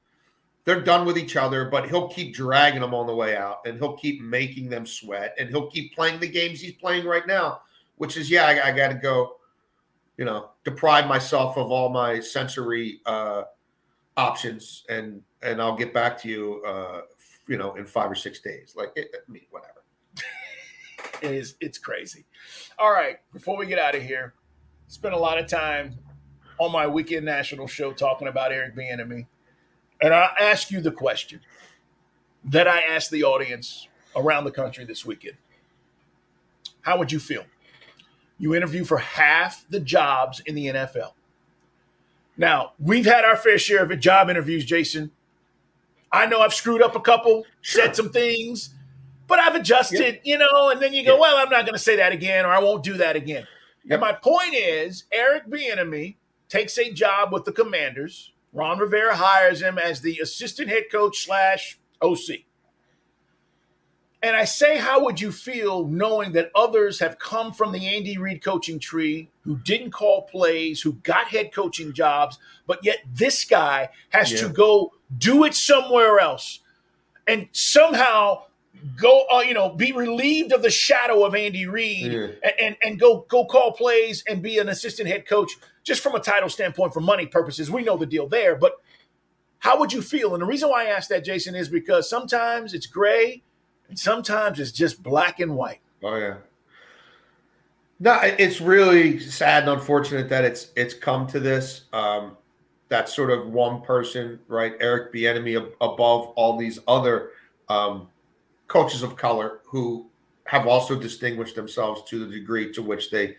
they're 0.65 0.81
done 0.81 1.05
with 1.05 1.19
each 1.19 1.37
other. 1.37 1.67
But 1.67 1.91
he'll 1.91 2.09
keep 2.09 2.35
dragging 2.35 2.81
them 2.81 2.95
on 2.95 3.07
the 3.07 3.15
way 3.15 3.37
out, 3.37 3.59
and 3.67 3.79
he'll 3.79 3.99
keep 3.99 4.23
making 4.23 4.71
them 4.71 4.87
sweat, 4.87 5.35
and 5.39 5.51
he'll 5.51 5.71
keep 5.71 5.95
playing 5.95 6.21
the 6.21 6.29
games 6.29 6.59
he's 6.59 6.73
playing 6.73 7.05
right 7.05 7.27
now, 7.27 7.61
which 7.97 8.17
is 8.17 8.31
yeah, 8.31 8.47
I, 8.47 8.69
I 8.69 8.73
got 8.73 8.89
to 8.89 8.95
go. 8.95 9.35
You 10.17 10.25
know, 10.25 10.53
deprive 10.65 11.07
myself 11.07 11.59
of 11.59 11.71
all 11.71 11.91
my 11.91 12.21
sensory 12.21 13.01
uh, 13.05 13.43
options 14.17 14.85
and 14.89 15.23
and 15.43 15.61
I'll 15.61 15.77
get 15.77 15.93
back 15.93 16.21
to 16.23 16.29
you, 16.29 16.63
uh, 16.67 17.03
you 17.47 17.57
know, 17.57 17.75
in 17.75 17.87
five 17.87 18.11
or 18.11 18.15
six 18.15 18.41
days. 18.41 18.75
Like, 18.77 18.91
it, 18.97 19.09
I 19.15 19.31
mean, 19.31 19.47
whatever. 19.51 19.83
it 21.23 21.33
is. 21.33 21.57
It's 21.61 21.79
crazy. 21.79 22.25
All 22.79 22.91
right. 22.91 23.19
Before 23.33 23.57
we 23.57 23.67
get 23.67 23.79
out 23.79 23.95
of 23.95 24.03
here, 24.03 24.35
spent 24.89 25.15
a 25.15 25.19
lot 25.19 25.39
of 25.39 25.47
time 25.47 25.95
on 26.59 26.73
my 26.73 26.87
weekend 26.87 27.25
national 27.25 27.67
show 27.67 27.93
talking 27.93 28.29
about 28.29 28.53
Eric 28.53 28.75
Bieniemy, 28.75 29.01
and 29.01 29.09
me. 29.09 29.27
And 30.01 30.15
I 30.15 30.31
ask 30.41 30.71
you 30.71 30.81
the 30.81 30.91
question 30.91 31.41
that 32.45 32.67
I 32.67 32.81
asked 32.81 33.11
the 33.11 33.25
audience 33.25 33.89
around 34.15 34.45
the 34.45 34.51
country 34.51 34.85
this 34.85 35.05
weekend. 35.05 35.37
How 36.81 36.99
would 36.99 37.13
you 37.13 37.19
feel? 37.19 37.45
You 38.39 38.55
interview 38.55 38.85
for 38.85 38.99
half 38.99 39.65
the 39.69 39.81
jobs 39.81 40.41
in 40.41 40.55
the 40.55 40.67
NFL. 40.67 41.13
Now, 42.37 42.73
we've 42.79 43.07
had 43.07 43.25
our 43.25 43.37
fair 43.37 43.59
share 43.59 43.83
of 43.83 44.01
job 44.01 44.29
interviews, 44.29 44.65
Jason. 44.65 45.11
I 46.13 46.27
know 46.27 46.41
I've 46.41 46.55
screwed 46.55 46.83
up 46.83 46.95
a 46.95 47.01
couple, 47.01 47.45
sure. 47.61 47.85
said 47.85 47.97
some 47.97 48.11
things, 48.11 48.71
but 49.27 49.39
I've 49.39 49.55
adjusted, 49.55 50.21
you 50.25 50.39
know, 50.39 50.71
and 50.71 50.81
then 50.81 50.93
you 50.93 51.05
go, 51.05 51.15
yeah. 51.15 51.21
well, 51.21 51.37
I'm 51.37 51.51
not 51.51 51.63
going 51.63 51.75
to 51.75 51.79
say 51.79 51.97
that 51.97 52.13
again 52.13 52.45
or 52.45 52.49
I 52.49 52.59
won't 52.59 52.83
do 52.83 52.95
that 52.95 53.17
again. 53.17 53.47
Yep. 53.85 53.93
And 53.93 54.01
my 54.01 54.13
point 54.13 54.55
is, 54.55 55.05
Eric 55.13 55.49
Bieniemy 55.49 56.17
takes 56.49 56.79
a 56.79 56.93
job 56.93 57.33
with 57.33 57.45
the 57.45 57.53
Commanders. 57.53 58.33
Ron 58.53 58.79
Rivera 58.79 59.17
hires 59.17 59.61
him 59.61 59.79
as 59.79 60.01
the 60.01 60.19
assistant 60.21 60.69
head 60.69 60.85
coach 60.91 61.25
slash 61.25 61.79
OC. 62.01 62.45
And 64.23 64.35
I 64.35 64.45
say, 64.45 64.79
how 64.79 65.05
would 65.05 65.21
you 65.21 65.31
feel 65.31 65.87
knowing 65.87 66.33
that 66.33 66.51
others 66.55 66.99
have 67.01 67.19
come 67.19 67.53
from 67.53 67.73
the 67.73 67.87
Andy 67.87 68.17
Reid 68.17 68.43
coaching 68.43 68.79
tree 68.79 69.31
who 69.43 69.59
didn't 69.59 69.91
call 69.91 70.23
plays, 70.23 70.81
who 70.81 70.95
got 70.95 71.29
head 71.29 71.53
coaching 71.53 71.93
jobs, 71.93 72.39
but 72.67 72.83
yet 72.83 72.99
this 73.13 73.45
guy 73.45 73.91
has 74.11 74.33
yeah. 74.33 74.41
to 74.41 74.49
go 74.49 74.93
do 75.17 75.45
it 75.45 75.55
somewhere 75.55 76.19
else 76.19 76.61
and 77.27 77.49
somehow 77.53 78.43
go, 78.97 79.27
uh, 79.33 79.41
you 79.41 79.55
know, 79.55 79.69
be 79.71 79.93
relieved 79.93 80.53
of 80.53 80.63
the 80.63 80.71
shadow 80.71 81.25
of 81.25 81.35
Andy 81.35 81.67
Reid 81.67 82.13
yeah. 82.13 82.29
and, 82.43 82.55
and, 82.61 82.77
and 82.83 83.01
go 83.01 83.27
go 83.29 83.45
call 83.45 83.73
plays 83.73 84.25
and 84.29 84.43
be 84.43 84.59
an 84.59 84.69
assistant 84.69 85.09
head 85.09 85.27
coach 85.27 85.53
just 85.85 86.03
from 86.03 86.15
a 86.15 86.21
title 86.21 86.49
standpoint 86.49 86.93
for 86.93 87.01
money 87.01 87.27
purposes. 87.27 87.71
We 87.71 87.83
know 87.83 87.97
the 87.97 88.07
deal 88.07 88.29
there, 88.29 88.57
but 88.57 88.73
how 89.59 89.79
would 89.79 89.93
you 89.93 90.03
feel? 90.03 90.35
And 90.35 90.43
the 90.43 90.47
reason 90.47 90.69
why 90.69 90.87
I 90.87 90.89
ask 90.89 91.09
that, 91.11 91.25
Jason, 91.25 91.55
is 91.55 91.69
because 91.69 92.09
sometimes 92.09 92.75
it's 92.75 92.87
gray 92.87 93.43
sometimes 93.95 94.61
it's 94.61 94.73
just 94.73 95.03
black 95.03 95.41
and 95.41 95.55
white. 95.55 95.81
Oh 96.03 96.17
yeah. 96.17 96.37
No, 97.99 98.19
it's 98.23 98.61
really 98.61 99.19
sad 99.19 99.63
and 99.63 99.73
unfortunate 99.73 100.29
that 100.29 100.45
it's 100.45 100.71
it's 100.77 100.95
come 100.95 101.27
to 101.29 101.41
this. 101.41 101.83
Um, 101.93 102.37
that 102.89 103.09
sort 103.09 103.31
of 103.31 103.49
one 103.49 103.81
person, 103.81 104.39
right? 104.49 104.75
Eric 104.81 105.13
Bieniemy 105.13 105.57
above 105.81 106.29
all 106.37 106.57
these 106.57 106.79
other 106.87 107.31
um, 107.69 108.09
coaches 108.69 109.03
of 109.03 109.17
color 109.17 109.61
who 109.65 110.07
have 110.45 110.67
also 110.67 110.95
distinguished 110.95 111.57
themselves 111.57 112.03
to 112.09 112.25
the 112.25 112.31
degree 112.31 112.73
to 112.73 112.83
which 112.83 113.11
they 113.11 113.37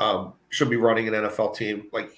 um, 0.00 0.34
should 0.50 0.68
be 0.68 0.76
running 0.76 1.08
an 1.08 1.14
NFL 1.14 1.54
team, 1.56 1.86
like 1.92 2.10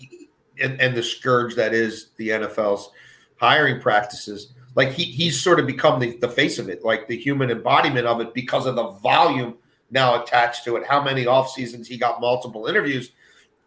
and, 0.61 0.81
and 0.81 0.97
the 0.97 1.03
scourge 1.03 1.55
that 1.55 1.75
is 1.75 2.09
the 2.17 2.31
NFL's 2.31 2.91
hiring 3.37 3.81
practices 3.81 4.53
like 4.75 4.91
he 4.91 5.05
he's 5.05 5.43
sort 5.43 5.61
of 5.61 5.67
become 5.67 6.01
the, 6.01 6.17
the 6.19 6.29
face 6.29 6.59
of 6.59 6.69
it, 6.69 6.85
like 6.85 7.09
the 7.09 7.17
human 7.17 7.51
embodiment 7.51 8.07
of 8.07 8.21
it 8.21 8.35
because 8.35 8.67
of 8.67 8.77
the 8.77 8.91
volume 8.91 9.55
now 9.91 10.23
attached 10.23 10.65
to 10.65 10.77
it. 10.77 10.87
How 10.87 11.03
many 11.03 11.27
off 11.27 11.51
seasons 11.51 11.89
he 11.89 11.97
got 11.97 12.21
multiple 12.21 12.67
interviews, 12.67 13.13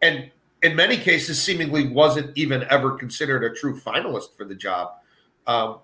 and 0.02 0.30
in 0.62 0.74
many 0.74 0.96
cases, 0.96 1.40
seemingly 1.40 1.88
wasn't 1.88 2.36
even 2.36 2.64
ever 2.70 2.92
considered 2.92 3.44
a 3.44 3.54
true 3.54 3.78
finalist 3.78 4.36
for 4.36 4.44
the 4.44 4.54
job. 4.54 4.92
Um, 5.46 5.78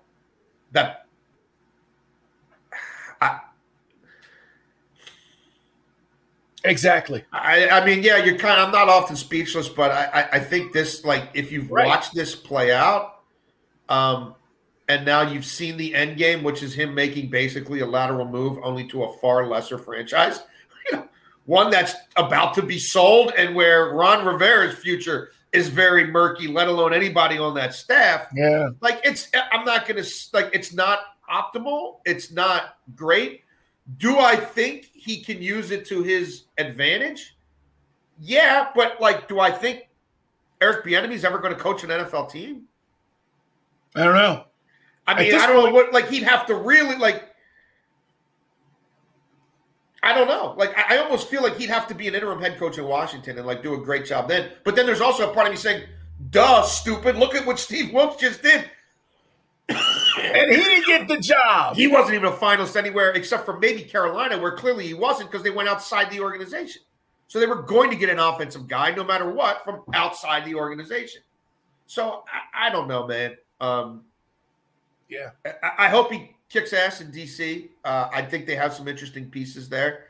that 0.71 1.05
I, 3.21 3.39
Exactly. 6.65 7.23
I, 7.31 7.67
I, 7.67 7.85
mean, 7.85 8.03
yeah, 8.03 8.23
you're 8.23 8.37
kind 8.37 8.59
of, 8.59 8.67
I'm 8.67 8.71
not 8.71 8.87
often 8.87 9.15
speechless, 9.17 9.67
but 9.67 9.91
I, 9.91 10.05
I, 10.05 10.29
I 10.33 10.39
think 10.39 10.71
this, 10.71 11.03
like, 11.03 11.29
if 11.33 11.51
you've 11.51 11.69
right. 11.69 11.85
watched 11.85 12.15
this 12.15 12.35
play 12.35 12.71
out, 12.71 13.23
um, 13.89 14.35
and 14.87 15.05
now 15.05 15.21
you've 15.21 15.45
seen 15.45 15.77
the 15.77 15.93
end 15.95 16.17
game, 16.17 16.43
which 16.43 16.61
is 16.61 16.73
him 16.73 16.93
making 16.93 17.29
basically 17.29 17.79
a 17.79 17.85
lateral 17.85 18.25
move 18.25 18.59
only 18.63 18.87
to 18.89 19.03
a 19.03 19.17
far 19.17 19.47
lesser 19.47 19.77
franchise. 19.77 20.41
You 20.91 20.97
know, 20.97 21.07
one 21.45 21.69
that's 21.69 21.93
about 22.17 22.53
to 22.55 22.61
be 22.61 22.77
sold 22.77 23.31
and 23.37 23.55
where 23.55 23.93
Ron 23.93 24.25
Rivera's 24.25 24.75
future 24.75 25.31
is 25.53 25.69
very 25.69 26.05
murky, 26.07 26.49
let 26.49 26.67
alone 26.67 26.93
anybody 26.93 27.37
on 27.37 27.53
that 27.53 27.73
staff. 27.73 28.27
Yeah. 28.35 28.67
Like 28.81 28.99
it's 29.05 29.29
I'm 29.53 29.63
not 29.63 29.87
gonna 29.87 30.03
like 30.33 30.49
it's 30.51 30.73
not 30.73 30.99
optimal, 31.31 31.99
it's 32.03 32.31
not 32.31 32.79
great. 32.95 33.43
Do 33.97 34.19
I 34.19 34.35
think 34.35 34.89
he 34.93 35.21
can 35.21 35.41
use 35.41 35.71
it 35.71 35.85
to 35.85 36.03
his 36.03 36.45
advantage? 36.57 37.37
Yeah, 38.19 38.69
but 38.75 38.99
like, 39.01 39.27
do 39.27 39.39
I 39.39 39.51
think 39.51 39.89
Eric 40.61 40.85
Bieniemy's 40.85 41.25
ever 41.25 41.39
going 41.39 41.53
to 41.53 41.59
coach 41.59 41.83
an 41.83 41.89
NFL 41.89 42.31
team? 42.31 42.63
I 43.95 44.03
don't 44.03 44.15
know. 44.15 44.45
I 45.05 45.19
mean, 45.19 45.35
I 45.35 45.47
don't 45.47 45.61
point, 45.61 45.67
know 45.67 45.73
what 45.73 45.93
like 45.93 46.09
he'd 46.09 46.23
have 46.23 46.45
to 46.47 46.55
really 46.55 46.95
like. 46.95 47.29
I 50.01 50.13
don't 50.13 50.27
know. 50.27 50.53
Like 50.57 50.77
I, 50.77 50.95
I 50.95 51.03
almost 51.03 51.29
feel 51.29 51.43
like 51.43 51.57
he'd 51.57 51.69
have 51.69 51.87
to 51.87 51.95
be 51.95 52.07
an 52.07 52.15
interim 52.15 52.41
head 52.41 52.57
coach 52.57 52.77
in 52.77 52.85
Washington 52.85 53.37
and 53.37 53.47
like 53.47 53.63
do 53.63 53.73
a 53.73 53.77
great 53.77 54.05
job 54.05 54.27
then. 54.27 54.51
But 54.63 54.75
then 54.75 54.85
there's 54.85 55.01
also 55.01 55.29
a 55.29 55.33
part 55.33 55.47
of 55.47 55.53
me 55.53 55.57
saying, 55.57 55.83
"Duh, 56.29 56.63
stupid! 56.63 57.17
Look 57.17 57.35
at 57.35 57.45
what 57.45 57.59
Steve 57.59 57.93
Wilks 57.93 58.21
just 58.21 58.41
did." 58.41 58.69
and 59.69 60.51
he 60.51 60.57
didn't 60.57 60.85
get 60.85 61.07
the 61.07 61.17
job. 61.17 61.75
He 61.75 61.87
wasn't 61.87 62.15
even 62.15 62.27
a 62.27 62.35
finalist 62.35 62.75
anywhere 62.75 63.11
except 63.11 63.45
for 63.45 63.59
maybe 63.59 63.81
Carolina, 63.83 64.37
where 64.37 64.51
clearly 64.51 64.85
he 64.85 64.93
wasn't 64.93 65.31
because 65.31 65.43
they 65.43 65.49
went 65.49 65.69
outside 65.69 66.11
the 66.11 66.19
organization. 66.19 66.81
So 67.27 67.39
they 67.39 67.45
were 67.45 67.63
going 67.63 67.89
to 67.89 67.95
get 67.95 68.09
an 68.09 68.19
offensive 68.19 68.67
guy 68.67 68.91
no 68.91 69.03
matter 69.03 69.29
what 69.29 69.63
from 69.63 69.81
outside 69.93 70.45
the 70.45 70.55
organization. 70.55 71.21
So 71.87 72.23
I, 72.31 72.67
I 72.67 72.69
don't 72.69 72.87
know, 72.87 73.07
man. 73.07 73.37
Um, 73.59 74.03
Yeah. 75.13 75.31
I, 75.63 75.85
I 75.85 75.89
hope 75.89 76.11
he 76.11 76.35
kicks 76.49 76.73
ass 76.73 77.01
in 77.01 77.11
DC. 77.11 77.69
Uh, 77.83 78.09
I 78.11 78.21
think 78.21 78.45
they 78.45 78.55
have 78.55 78.73
some 78.73 78.87
interesting 78.87 79.29
pieces 79.29 79.69
there. 79.69 80.05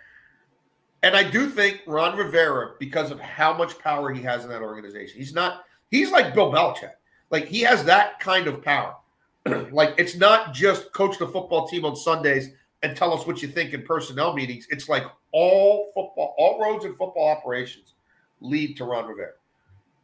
And 1.01 1.15
I 1.15 1.24
do 1.24 1.50
think 1.50 1.81
Ron 1.86 2.17
Rivera, 2.17 2.75
because 2.79 3.12
of 3.12 3.19
how 3.19 3.53
much 3.53 3.77
power 3.79 4.13
he 4.13 4.22
has 4.22 4.43
in 4.43 4.50
that 4.50 4.62
organization, 4.62 5.17
he's 5.17 5.33
not, 5.33 5.65
he's 5.91 6.12
like 6.12 6.33
Bill 6.33 6.51
Belichick. 6.51 6.93
Like 7.29 7.45
he 7.45 7.62
has 7.62 7.83
that 7.86 8.19
kind 8.19 8.48
of 8.48 8.63
power. 8.63 8.95
like 9.72 9.95
it's 9.98 10.15
not 10.15 10.53
just 10.53 10.93
coach 10.93 11.17
the 11.17 11.27
football 11.27 11.67
team 11.67 11.83
on 11.83 11.95
Sundays 11.95 12.50
and 12.83 12.95
tell 12.95 13.13
us 13.13 13.25
what 13.27 13.41
you 13.41 13.48
think 13.48 13.74
in 13.74 13.83
personnel 13.83 14.33
meetings. 14.33 14.67
It's 14.69 14.88
like 14.88 15.03
all 15.31 15.91
football, 15.93 16.36
all 16.38 16.62
roads 16.62 16.86
and 16.86 16.95
football 16.95 17.27
operations 17.27 17.93
lead 18.39 18.77
to 18.77 18.86
Ron 18.86 19.07
Rivera. 19.07 19.31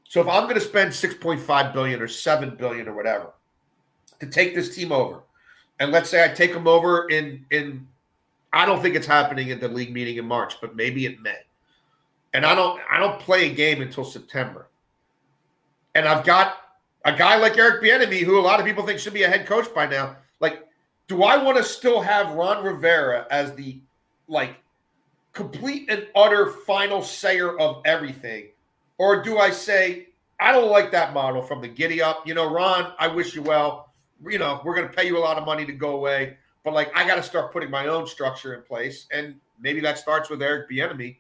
So 0.09 0.21
if 0.21 0.27
I'm 0.27 0.43
going 0.43 0.55
to 0.55 0.61
spend 0.61 0.91
6.5 0.91 1.73
billion 1.73 2.01
or 2.01 2.07
7 2.07 2.55
billion 2.55 2.87
or 2.87 2.95
whatever 2.95 3.33
to 4.19 4.27
take 4.27 4.55
this 4.55 4.75
team 4.75 4.91
over, 4.91 5.21
and 5.79 5.91
let's 5.91 6.09
say 6.09 6.23
I 6.23 6.29
take 6.29 6.53
them 6.53 6.67
over 6.67 7.07
in 7.09 7.45
in 7.51 7.87
I 8.51 8.65
don't 8.65 8.81
think 8.81 8.95
it's 8.95 9.07
happening 9.07 9.51
at 9.51 9.59
the 9.59 9.67
league 9.67 9.93
meeting 9.93 10.17
in 10.17 10.25
March, 10.25 10.59
but 10.61 10.75
maybe 10.75 11.05
in 11.05 11.21
May. 11.21 11.37
And 12.33 12.45
I 12.45 12.55
don't 12.55 12.79
I 12.89 12.99
don't 12.99 13.19
play 13.19 13.49
a 13.49 13.53
game 13.53 13.81
until 13.81 14.03
September. 14.03 14.67
And 15.95 16.07
I've 16.07 16.25
got 16.25 16.57
a 17.05 17.15
guy 17.15 17.37
like 17.37 17.57
Eric 17.57 17.83
Bieniemy, 17.83 18.21
who 18.21 18.39
a 18.39 18.41
lot 18.41 18.59
of 18.59 18.65
people 18.65 18.85
think 18.85 18.99
should 18.99 19.13
be 19.13 19.23
a 19.23 19.29
head 19.29 19.45
coach 19.45 19.73
by 19.73 19.87
now. 19.87 20.17
Like, 20.39 20.67
do 21.07 21.23
I 21.23 21.41
want 21.41 21.57
to 21.57 21.63
still 21.63 22.01
have 22.01 22.35
Ron 22.35 22.63
Rivera 22.63 23.25
as 23.31 23.53
the 23.55 23.79
like 24.27 24.55
complete 25.33 25.89
and 25.89 26.07
utter 26.15 26.51
final 26.51 27.01
sayer 27.01 27.57
of 27.57 27.81
everything? 27.85 28.49
Or 28.97 29.23
do 29.23 29.37
I 29.37 29.49
say, 29.49 30.09
I 30.39 30.51
don't 30.51 30.69
like 30.69 30.91
that 30.91 31.13
model 31.13 31.41
from 31.41 31.61
the 31.61 31.67
giddy 31.67 32.01
up? 32.01 32.27
You 32.27 32.33
know, 32.33 32.51
Ron, 32.51 32.93
I 32.99 33.07
wish 33.07 33.33
you 33.33 33.41
well. 33.41 33.88
You 34.27 34.39
know, 34.39 34.61
we're 34.63 34.75
going 34.75 34.87
to 34.87 34.93
pay 34.93 35.05
you 35.07 35.17
a 35.17 35.19
lot 35.19 35.37
of 35.37 35.45
money 35.45 35.65
to 35.65 35.71
go 35.71 35.91
away. 35.91 36.37
But 36.63 36.73
like, 36.73 36.95
I 36.95 37.07
got 37.07 37.15
to 37.15 37.23
start 37.23 37.53
putting 37.53 37.69
my 37.69 37.87
own 37.87 38.05
structure 38.05 38.53
in 38.53 38.61
place. 38.63 39.07
And 39.11 39.35
maybe 39.59 39.79
that 39.81 39.97
starts 39.97 40.29
with 40.29 40.41
Eric 40.41 40.69
Bieniemy 40.69 41.17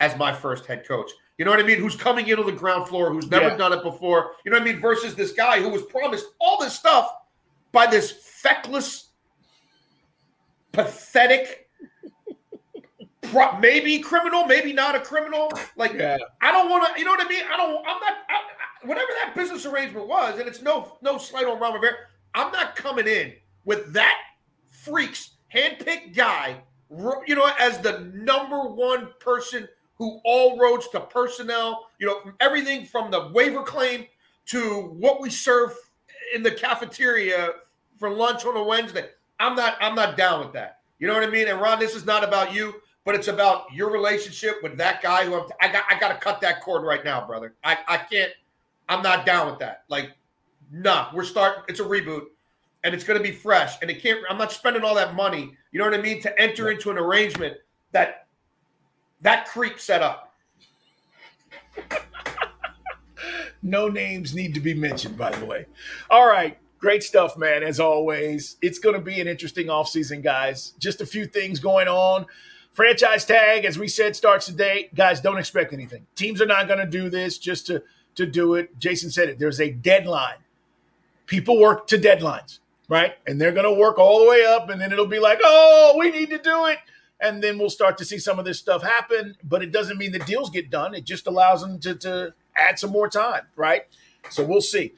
as 0.00 0.16
my 0.16 0.32
first 0.32 0.66
head 0.66 0.86
coach. 0.86 1.10
You 1.38 1.44
know 1.46 1.50
what 1.50 1.60
I 1.60 1.62
mean? 1.62 1.78
Who's 1.78 1.96
coming 1.96 2.28
into 2.28 2.42
the 2.42 2.52
ground 2.52 2.86
floor, 2.86 3.10
who's 3.10 3.30
never 3.30 3.48
yeah. 3.48 3.56
done 3.56 3.72
it 3.72 3.82
before. 3.82 4.32
You 4.44 4.50
know 4.50 4.58
what 4.58 4.68
I 4.68 4.72
mean? 4.72 4.80
Versus 4.80 5.14
this 5.14 5.32
guy 5.32 5.60
who 5.60 5.70
was 5.70 5.82
promised 5.82 6.26
all 6.38 6.60
this 6.60 6.74
stuff 6.74 7.10
by 7.72 7.86
this 7.86 8.10
feckless, 8.10 9.08
pathetic, 10.72 11.70
pro- 13.22 13.58
maybe 13.58 13.98
criminal, 14.00 14.44
maybe 14.44 14.74
not 14.74 14.94
a 14.94 15.00
criminal. 15.00 15.50
Like, 15.76 15.94
yeah. 15.94 16.18
I 16.42 16.52
don't 16.52 16.68
want 16.68 16.92
to, 16.92 17.00
you 17.00 17.06
know 17.06 17.12
what 17.12 17.24
I 17.24 17.28
mean? 17.28 17.44
I 17.50 17.56
don't, 17.56 17.78
I'm 17.78 18.00
not, 18.00 18.14
I, 18.28 18.86
whatever 18.86 19.08
that 19.22 19.34
business 19.34 19.64
arrangement 19.64 20.08
was, 20.08 20.38
and 20.38 20.46
it's 20.46 20.60
no, 20.60 20.98
no 21.00 21.16
slight 21.16 21.46
on 21.46 21.58
Ron 21.58 21.74
Rivera, 21.74 21.94
I'm 22.34 22.52
not 22.52 22.76
coming 22.76 23.06
in 23.06 23.34
with 23.64 23.92
that 23.92 24.18
freak's 24.70 25.30
handpicked 25.54 26.14
guy, 26.14 26.62
you 27.26 27.34
know, 27.34 27.50
as 27.58 27.78
the 27.78 28.10
number 28.14 28.62
one 28.64 29.08
person– 29.20 29.68
who 30.00 30.18
all 30.24 30.58
roads 30.58 30.88
to 30.88 30.98
personnel, 30.98 31.90
you 31.98 32.06
know, 32.06 32.32
everything 32.40 32.86
from 32.86 33.10
the 33.10 33.28
waiver 33.34 33.62
claim 33.62 34.06
to 34.46 34.94
what 34.98 35.20
we 35.20 35.28
serve 35.28 35.74
in 36.34 36.42
the 36.42 36.50
cafeteria 36.50 37.50
for 37.98 38.08
lunch 38.08 38.46
on 38.46 38.56
a 38.56 38.64
Wednesday. 38.64 39.10
I'm 39.38 39.54
not 39.54 39.76
I'm 39.78 39.94
not 39.94 40.16
down 40.16 40.40
with 40.40 40.54
that. 40.54 40.78
You 40.98 41.06
know 41.06 41.12
what 41.12 41.22
I 41.22 41.30
mean? 41.30 41.48
And 41.48 41.60
Ron, 41.60 41.78
this 41.78 41.94
is 41.94 42.06
not 42.06 42.24
about 42.24 42.54
you, 42.54 42.80
but 43.04 43.14
it's 43.14 43.28
about 43.28 43.70
your 43.74 43.90
relationship 43.90 44.62
with 44.62 44.78
that 44.78 45.02
guy 45.02 45.26
who 45.26 45.34
I'm, 45.34 45.46
I 45.60 45.70
got 45.70 45.84
I 45.90 46.00
got 46.00 46.08
to 46.08 46.14
cut 46.14 46.40
that 46.40 46.62
cord 46.62 46.82
right 46.82 47.04
now, 47.04 47.26
brother. 47.26 47.54
I 47.62 47.76
I 47.86 47.98
can't 47.98 48.32
I'm 48.88 49.02
not 49.02 49.26
down 49.26 49.50
with 49.50 49.58
that. 49.58 49.84
Like 49.88 50.12
nah, 50.70 51.08
we're 51.14 51.24
starting 51.24 51.62
it's 51.68 51.80
a 51.80 51.84
reboot 51.84 52.26
and 52.84 52.94
it's 52.94 53.04
going 53.04 53.18
to 53.18 53.22
be 53.22 53.32
fresh 53.32 53.74
and 53.82 53.90
it 53.90 54.02
can't 54.02 54.20
I'm 54.28 54.38
not 54.38 54.52
spending 54.52 54.84
all 54.84 54.94
that 54.94 55.14
money, 55.14 55.56
you 55.72 55.78
know 55.78 55.84
what 55.84 55.94
I 55.94 56.02
mean, 56.02 56.20
to 56.22 56.40
enter 56.40 56.70
into 56.70 56.90
an 56.90 56.98
arrangement 56.98 57.56
that 57.92 58.26
that 59.20 59.46
creep 59.48 59.78
set 59.78 60.02
up. 60.02 60.34
no 63.62 63.88
names 63.88 64.34
need 64.34 64.54
to 64.54 64.60
be 64.60 64.74
mentioned, 64.74 65.16
by 65.16 65.30
the 65.30 65.44
way. 65.44 65.66
All 66.08 66.26
right. 66.26 66.58
Great 66.78 67.02
stuff, 67.02 67.36
man, 67.36 67.62
as 67.62 67.78
always. 67.78 68.56
It's 68.62 68.78
going 68.78 68.94
to 68.94 69.02
be 69.02 69.20
an 69.20 69.28
interesting 69.28 69.66
offseason, 69.66 70.22
guys. 70.22 70.72
Just 70.78 71.02
a 71.02 71.06
few 71.06 71.26
things 71.26 71.60
going 71.60 71.88
on. 71.88 72.24
Franchise 72.72 73.26
tag, 73.26 73.66
as 73.66 73.78
we 73.78 73.86
said, 73.86 74.16
starts 74.16 74.46
today. 74.46 74.88
Guys, 74.94 75.20
don't 75.20 75.36
expect 75.36 75.74
anything. 75.74 76.06
Teams 76.14 76.40
are 76.40 76.46
not 76.46 76.68
going 76.68 76.78
to 76.78 76.86
do 76.86 77.10
this 77.10 77.36
just 77.36 77.66
to, 77.66 77.82
to 78.14 78.24
do 78.24 78.54
it. 78.54 78.78
Jason 78.78 79.10
said 79.10 79.28
it. 79.28 79.38
There's 79.38 79.60
a 79.60 79.70
deadline. 79.70 80.38
People 81.30 81.58
work 81.58 81.86
to 81.86 81.96
deadlines, 81.96 82.58
right? 82.88 83.14
And 83.26 83.40
they're 83.40 83.52
going 83.52 83.64
to 83.64 83.80
work 83.80 83.98
all 83.98 84.20
the 84.20 84.28
way 84.28 84.44
up, 84.44 84.68
and 84.68 84.78
then 84.80 84.92
it'll 84.92 85.06
be 85.06 85.20
like, 85.20 85.38
oh, 85.42 85.96
we 85.98 86.10
need 86.10 86.28
to 86.30 86.38
do 86.38 86.66
it 86.66 86.78
and 87.20 87.42
then 87.42 87.58
we'll 87.58 87.70
start 87.70 87.98
to 87.98 88.04
see 88.04 88.18
some 88.18 88.38
of 88.38 88.44
this 88.44 88.58
stuff 88.58 88.82
happen. 88.82 89.36
But 89.44 89.62
it 89.62 89.72
doesn't 89.72 89.98
mean 89.98 90.12
the 90.12 90.20
deals 90.20 90.50
get 90.50 90.70
done. 90.70 90.94
It 90.94 91.04
just 91.04 91.26
allows 91.26 91.60
them 91.60 91.78
to, 91.80 91.94
to 91.96 92.34
add 92.56 92.78
some 92.78 92.90
more 92.90 93.08
time, 93.08 93.42
right? 93.56 93.82
So 94.30 94.44
we'll 94.44 94.60
see. 94.60 94.94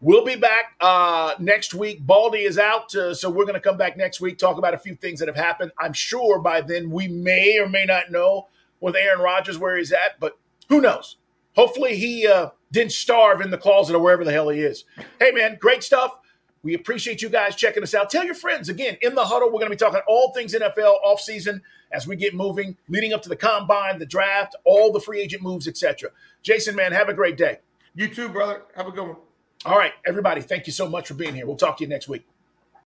We'll 0.00 0.24
be 0.24 0.36
back 0.36 0.76
uh, 0.80 1.34
next 1.38 1.74
week. 1.74 2.06
Baldy 2.06 2.40
is 2.40 2.58
out, 2.58 2.94
uh, 2.94 3.14
so 3.14 3.28
we're 3.28 3.44
going 3.44 3.54
to 3.54 3.60
come 3.60 3.76
back 3.76 3.98
next 3.98 4.20
week, 4.20 4.38
talk 4.38 4.56
about 4.56 4.72
a 4.72 4.78
few 4.78 4.94
things 4.94 5.20
that 5.20 5.28
have 5.28 5.36
happened. 5.36 5.72
I'm 5.78 5.92
sure 5.92 6.38
by 6.38 6.62
then 6.62 6.90
we 6.90 7.06
may 7.06 7.58
or 7.58 7.68
may 7.68 7.84
not 7.84 8.10
know 8.10 8.48
with 8.80 8.96
Aaron 8.96 9.20
Rodgers 9.20 9.58
where 9.58 9.76
he's 9.76 9.92
at, 9.92 10.18
but 10.18 10.38
who 10.70 10.80
knows? 10.80 11.16
Hopefully 11.54 11.96
he 11.96 12.26
uh, 12.26 12.50
didn't 12.72 12.92
starve 12.92 13.40
in 13.40 13.50
the 13.50 13.58
closet 13.58 13.94
or 13.94 13.98
wherever 13.98 14.24
the 14.24 14.32
hell 14.32 14.48
he 14.48 14.60
is. 14.60 14.84
Hey, 15.18 15.32
man, 15.32 15.58
great 15.60 15.82
stuff. 15.82 16.16
We 16.62 16.74
appreciate 16.74 17.22
you 17.22 17.30
guys 17.30 17.56
checking 17.56 17.82
us 17.82 17.94
out. 17.94 18.10
Tell 18.10 18.24
your 18.24 18.34
friends 18.34 18.68
again 18.68 18.98
in 19.00 19.14
the 19.14 19.24
huddle. 19.24 19.48
We're 19.48 19.60
going 19.60 19.70
to 19.70 19.70
be 19.70 19.76
talking 19.76 20.00
all 20.06 20.32
things 20.34 20.54
NFL 20.54 20.98
offseason 21.04 21.62
as 21.90 22.06
we 22.06 22.16
get 22.16 22.34
moving, 22.34 22.76
leading 22.88 23.12
up 23.12 23.22
to 23.22 23.28
the 23.28 23.36
combine, 23.36 23.98
the 23.98 24.06
draft, 24.06 24.54
all 24.64 24.92
the 24.92 25.00
free 25.00 25.20
agent 25.20 25.42
moves, 25.42 25.66
etc. 25.66 26.10
Jason, 26.42 26.76
man, 26.76 26.92
have 26.92 27.08
a 27.08 27.14
great 27.14 27.36
day. 27.36 27.60
You 27.94 28.08
too, 28.08 28.28
brother. 28.28 28.62
Have 28.76 28.86
a 28.86 28.92
good 28.92 29.06
one. 29.06 29.16
All 29.64 29.76
right, 29.76 29.92
everybody, 30.06 30.40
thank 30.40 30.66
you 30.66 30.72
so 30.72 30.88
much 30.88 31.08
for 31.08 31.14
being 31.14 31.34
here. 31.34 31.46
We'll 31.46 31.56
talk 31.56 31.78
to 31.78 31.84
you 31.84 31.88
next 31.88 32.08
week. 32.08 32.26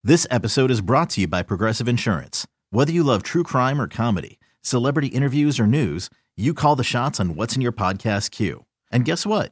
This 0.03 0.25
episode 0.29 0.71
is 0.71 0.81
brought 0.81 1.09
to 1.11 1.21
you 1.21 1.27
by 1.27 1.43
Progressive 1.43 1.87
Insurance. 1.87 2.47
Whether 2.69 2.91
you 2.91 3.03
love 3.03 3.23
true 3.23 3.43
crime 3.43 3.81
or 3.81 3.87
comedy, 3.87 4.39
celebrity 4.61 5.07
interviews 5.07 5.59
or 5.59 5.67
news, 5.67 6.09
you 6.35 6.53
call 6.53 6.75
the 6.75 6.83
shots 6.83 7.19
on 7.19 7.35
what's 7.35 7.55
in 7.55 7.61
your 7.61 7.71
podcast 7.71 8.31
queue. 8.31 8.65
And 8.91 9.05
guess 9.05 9.25
what? 9.25 9.51